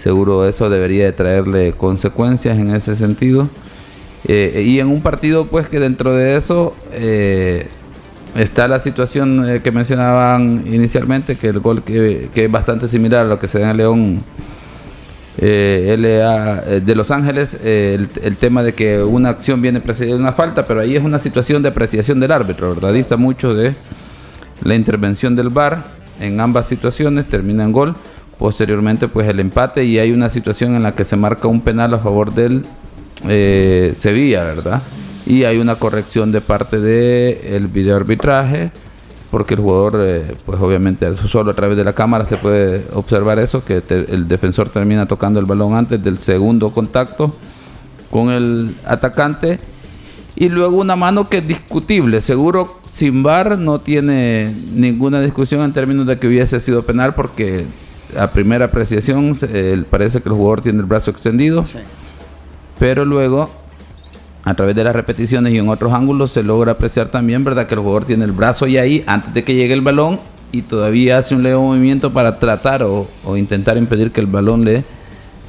[0.01, 3.47] Seguro eso debería de traerle consecuencias en ese sentido.
[4.27, 7.67] Eh, y en un partido, pues que dentro de eso eh,
[8.35, 13.29] está la situación que mencionaban inicialmente, que el gol que, que, es bastante similar a
[13.29, 14.23] lo que se da en León
[15.37, 20.21] eh, eh, de Los Ángeles eh, el, tema de que una acción viene precedida de
[20.21, 22.93] una falta, pero ahí es una situación de apreciación del árbitro, ¿verdad?
[22.93, 23.73] Dista mucho de
[24.63, 25.83] la intervención del VAR
[26.19, 27.95] en ambas situaciones, termina en gol.
[28.37, 31.93] Posteriormente, pues el empate y hay una situación en la que se marca un penal
[31.93, 32.65] a favor del
[33.95, 34.81] Sevilla, ¿verdad?
[35.25, 38.71] Y hay una corrección de parte del el video arbitraje
[39.33, 43.39] porque el jugador, eh, pues obviamente solo a través de la cámara se puede observar
[43.39, 47.35] eso, que el defensor termina tocando el balón antes del segundo contacto
[48.11, 49.59] con el atacante.
[50.35, 55.73] Y luego una mano que es discutible, seguro sin bar no tiene ninguna discusión en
[55.73, 57.65] términos de que hubiese sido penal porque
[58.15, 59.35] a primera apreciación
[59.89, 61.63] parece que el jugador tiene el brazo extendido.
[62.77, 63.49] Pero luego
[64.45, 67.67] a través de las repeticiones y en otros ángulos se logra apreciar también, ¿verdad?
[67.67, 70.19] Que el jugador tiene el brazo ya ahí antes de que llegue el balón
[70.51, 74.83] y todavía hace un leve movimiento para tratar o, intentar impedir que el balón le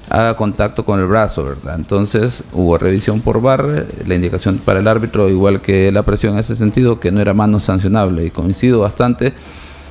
[0.09, 1.75] haga contacto con el brazo, ¿verdad?
[1.77, 6.41] Entonces hubo revisión por bar, la indicación para el árbitro, igual que la presión en
[6.41, 9.33] ese sentido, que no era mano sancionable y coincido bastante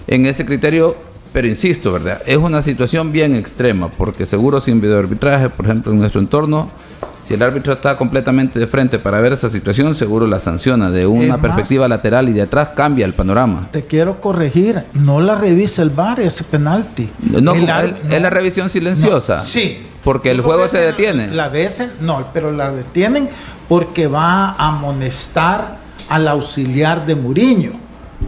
[0.07, 0.95] en ese criterio,
[1.31, 2.21] pero insisto, ¿verdad?
[2.25, 6.69] Es una situación bien extrema, porque seguro sin video arbitraje, por ejemplo, en nuestro entorno,
[7.33, 10.91] si el árbitro está completamente de frente para ver esa situación, seguro la sanciona.
[10.91, 13.69] De una perspectiva lateral y de atrás cambia el panorama.
[13.71, 17.09] Te quiero corregir, no la revisa el VAR ese penalti.
[17.19, 19.39] No, es la revisión silenciosa.
[19.41, 19.87] sí.
[20.03, 21.31] Porque el juego se detiene.
[21.31, 23.29] La veces, no, pero la detienen
[23.69, 25.77] porque va a amonestar
[26.09, 27.71] al auxiliar de Muriño.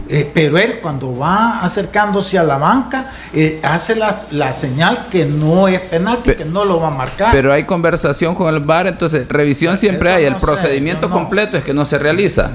[0.08, 5.66] Eh, pero él cuando va acercándose a la banca eh, hace la, señal que no
[5.66, 7.32] es penal que no lo va a marcar.
[7.32, 11.74] Pero hay conversación con el VAR, entonces revisión siempre hay, el procedimiento completo es que
[11.74, 12.50] no se realiza.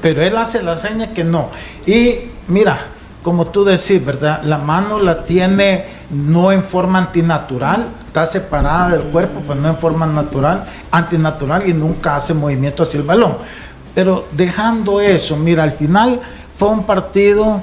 [0.00, 1.50] pero él hace la señal que no.
[1.86, 2.16] Y
[2.48, 2.78] mira,
[3.22, 4.42] como tú decís, ¿verdad?
[4.42, 9.76] La mano la tiene no en forma antinatural, está separada del cuerpo, pues no en
[9.76, 13.36] forma natural, antinatural y nunca hace movimiento hacia el balón.
[13.94, 16.20] Pero dejando eso, mira, al final
[16.60, 17.62] fue un partido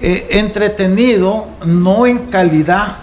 [0.00, 2.98] eh, entretenido, no en calidad,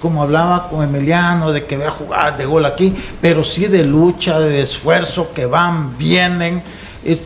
[0.00, 4.40] como hablaba con Emiliano, de que vea jugar de gol aquí, pero sí de lucha,
[4.40, 6.62] de esfuerzo, que van, vienen.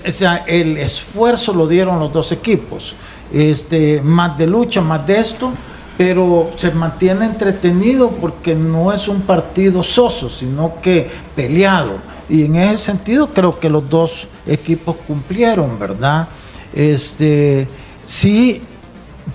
[0.05, 2.97] O sea, el esfuerzo lo dieron los dos equipos.
[3.33, 5.53] Este, más de lucha, más de esto,
[5.97, 11.99] pero se mantiene entretenido porque no es un partido soso, sino que peleado.
[12.29, 16.27] Y en ese sentido creo que los dos equipos cumplieron, ¿verdad?
[16.75, 17.66] Este,
[18.05, 18.62] sí,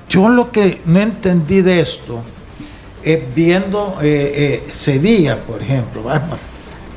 [0.10, 2.22] yo lo que no entendí de esto,
[3.04, 6.04] eh, viendo eh, Sevilla, por ejemplo,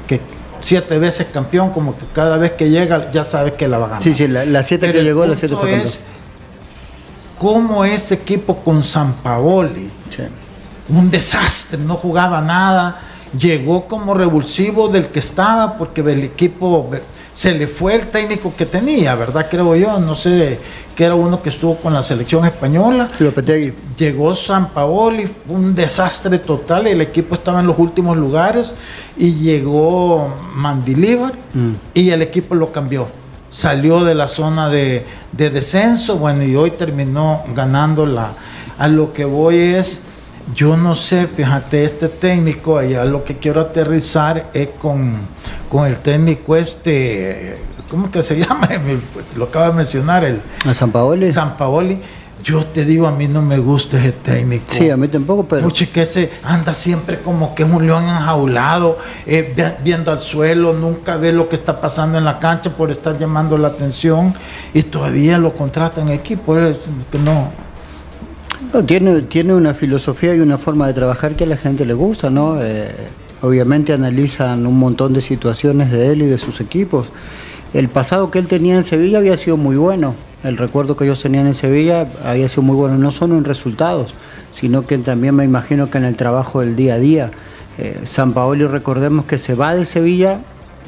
[0.07, 0.21] que
[0.61, 3.89] siete veces campeón, como que cada vez que llega ya sabes que la va a
[3.89, 4.03] ganar.
[4.03, 6.01] Sí, sí, la, siete que llegó, la siete fue es
[7.41, 9.89] cómo ese equipo con San Paoli,
[10.91, 13.01] un desastre, no jugaba nada,
[13.39, 16.91] llegó como revulsivo del que estaba, porque el equipo
[17.41, 19.47] se le fue el técnico que tenía, ¿verdad?
[19.51, 20.59] Creo yo, no sé,
[20.95, 23.09] que era uno que estuvo con la selección española.
[23.97, 28.75] Llegó San Paoli, un desastre total, el equipo estaba en los últimos lugares
[29.17, 31.73] y llegó Mandilíbar mm.
[31.95, 33.09] y el equipo lo cambió.
[33.51, 38.33] Salió de la zona de, descenso, bueno, y hoy terminó ganando la...
[38.77, 40.03] A lo que voy es,
[40.55, 45.15] yo no sé, fíjate, este técnico, allá lo que quiero aterrizar es con,
[45.69, 47.57] con el técnico este,
[47.91, 48.69] ¿cómo que se llama?
[49.37, 50.41] Lo acaba de mencionar, el...
[50.67, 51.31] ¿A San Paoli?
[51.31, 52.01] San Paoli.
[52.43, 54.65] Yo te digo, a mí no me gusta ese técnico.
[54.69, 55.61] Sí, a mí tampoco, pero...
[55.61, 58.97] Mucho que se anda siempre como que es un león enjaulado,
[59.27, 63.19] eh, viendo al suelo, nunca ve lo que está pasando en la cancha por estar
[63.19, 64.33] llamando la atención
[64.73, 66.55] y todavía lo contratan en equipo.
[66.55, 67.53] No,
[68.87, 72.31] tiene, tiene una filosofía y una forma de trabajar que a la gente le gusta,
[72.31, 72.63] ¿no?
[72.63, 72.89] Eh,
[73.43, 77.09] obviamente analizan un montón de situaciones de él y de sus equipos.
[77.73, 80.15] El pasado que él tenía en Sevilla había sido muy bueno.
[80.43, 84.15] El recuerdo que ellos tenían en Sevilla había sido muy bueno, no solo en resultados,
[84.53, 87.31] sino que también me imagino que en el trabajo del día a día.
[87.79, 90.41] Eh, San Paolo, recordemos que se va de Sevilla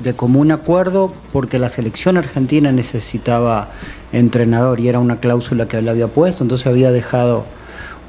[0.03, 3.71] de común acuerdo porque la selección argentina necesitaba
[4.13, 7.45] entrenador y era una cláusula que él había puesto, entonces había dejado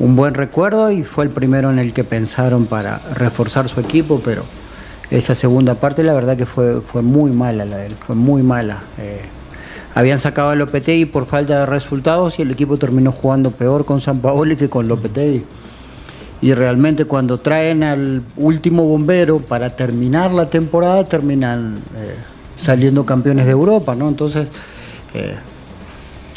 [0.04, 4.22] un buen recuerdo y fue el primero en el que pensaron para reforzar su equipo,
[4.24, 4.43] pero
[5.10, 8.82] esa segunda parte la verdad que fue, fue muy mala la de fue muy mala.
[8.97, 9.22] Eh,
[9.95, 14.01] habían sacado a Lopetegui por falta de resultados y el equipo terminó jugando peor con
[14.01, 15.45] San Paoli que con Lopetegui.
[16.41, 22.16] Y realmente cuando traen al último bombero para terminar la temporada, terminan eh,
[22.58, 24.10] saliendo campeones de Europa, ¿no?
[24.10, 24.51] Entonces,
[25.14, 25.38] eh,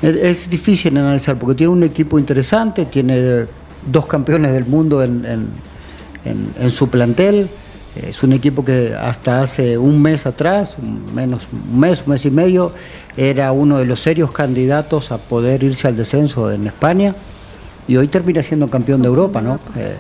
[0.02, 3.46] es, difícil analizar porque tiene un equipo interesante, tiene
[3.90, 5.48] dos campeones del mundo en,
[6.70, 7.48] su plantel.
[7.94, 10.76] Es un equipo que hasta hace un mes atrás,
[11.14, 12.72] menos un mes, un mes y medio,
[13.16, 17.14] era uno de los serios candidatos a poder irse al descenso en España
[17.88, 19.58] y hoy termina siendo campeón de Europa, ¿no?
[19.76, 19.96] Eh,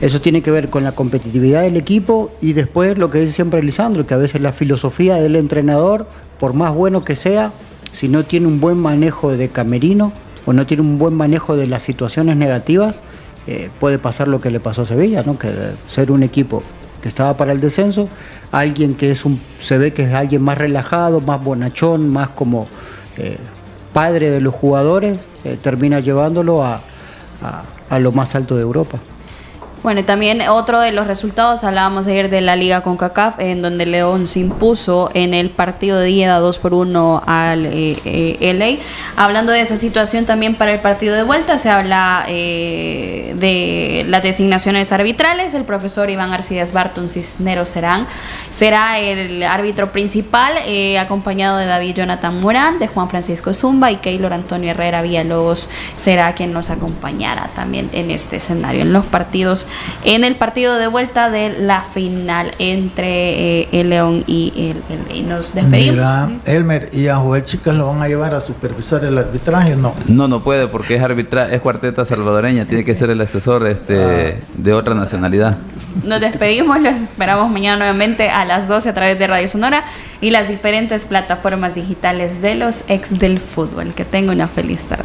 [0.00, 3.62] eso tiene que ver con la competitividad del equipo y después lo que dice siempre
[3.62, 6.06] Lisandro, que a veces la filosofía del entrenador,
[6.38, 7.52] por más bueno que sea,
[7.94, 10.12] si no tiene un buen manejo de camerino
[10.44, 13.02] o no tiene un buen manejo de las situaciones negativas,
[13.46, 15.38] eh, puede pasar lo que le pasó a Sevilla, ¿no?
[15.38, 15.50] que
[15.86, 16.62] ser un equipo
[17.00, 18.08] que estaba para el descenso,
[18.50, 22.66] alguien que es un, se ve que es alguien más relajado, más bonachón, más como
[23.16, 23.38] eh,
[23.92, 26.80] padre de los jugadores, eh, termina llevándolo a
[27.98, 28.98] lo más alto de Europa.
[29.84, 33.60] Bueno, y también otro de los resultados, hablábamos ayer de la Liga con CACAF, en
[33.60, 38.54] donde León se impuso en el partido de ida 2 por 1 al eh, eh
[38.54, 38.82] LA.
[39.22, 44.22] Hablando de esa situación también para el partido de vuelta, se habla eh, de las
[44.22, 45.52] designaciones arbitrales.
[45.52, 48.06] El profesor Iván Arcides Barton Cisneros serán,
[48.50, 53.96] será el árbitro principal, eh, acompañado de David Jonathan Morán, de Juan Francisco Zumba y
[53.96, 59.66] Keylor Antonio Herrera Villalobos será quien nos acompañará también en este escenario, en los partidos
[60.04, 65.22] en el partido de vuelta de la final entre eh, el León y el, y
[65.22, 65.94] nos despedimos.
[65.94, 69.76] Mira, Elmer, ¿y a Joel Chicas lo van a llevar a supervisar el arbitraje?
[69.76, 69.94] No.
[70.06, 74.38] No, no puede porque es arbitraje, es cuarteta salvadoreña, tiene que ser el asesor este,
[74.40, 74.44] ah.
[74.54, 75.58] de otra nacionalidad.
[76.02, 79.84] Nos despedimos, los esperamos mañana nuevamente a las 12 a través de Radio Sonora
[80.20, 83.94] y las diferentes plataformas digitales de los ex del fútbol.
[83.94, 85.04] Que tenga una feliz tarde.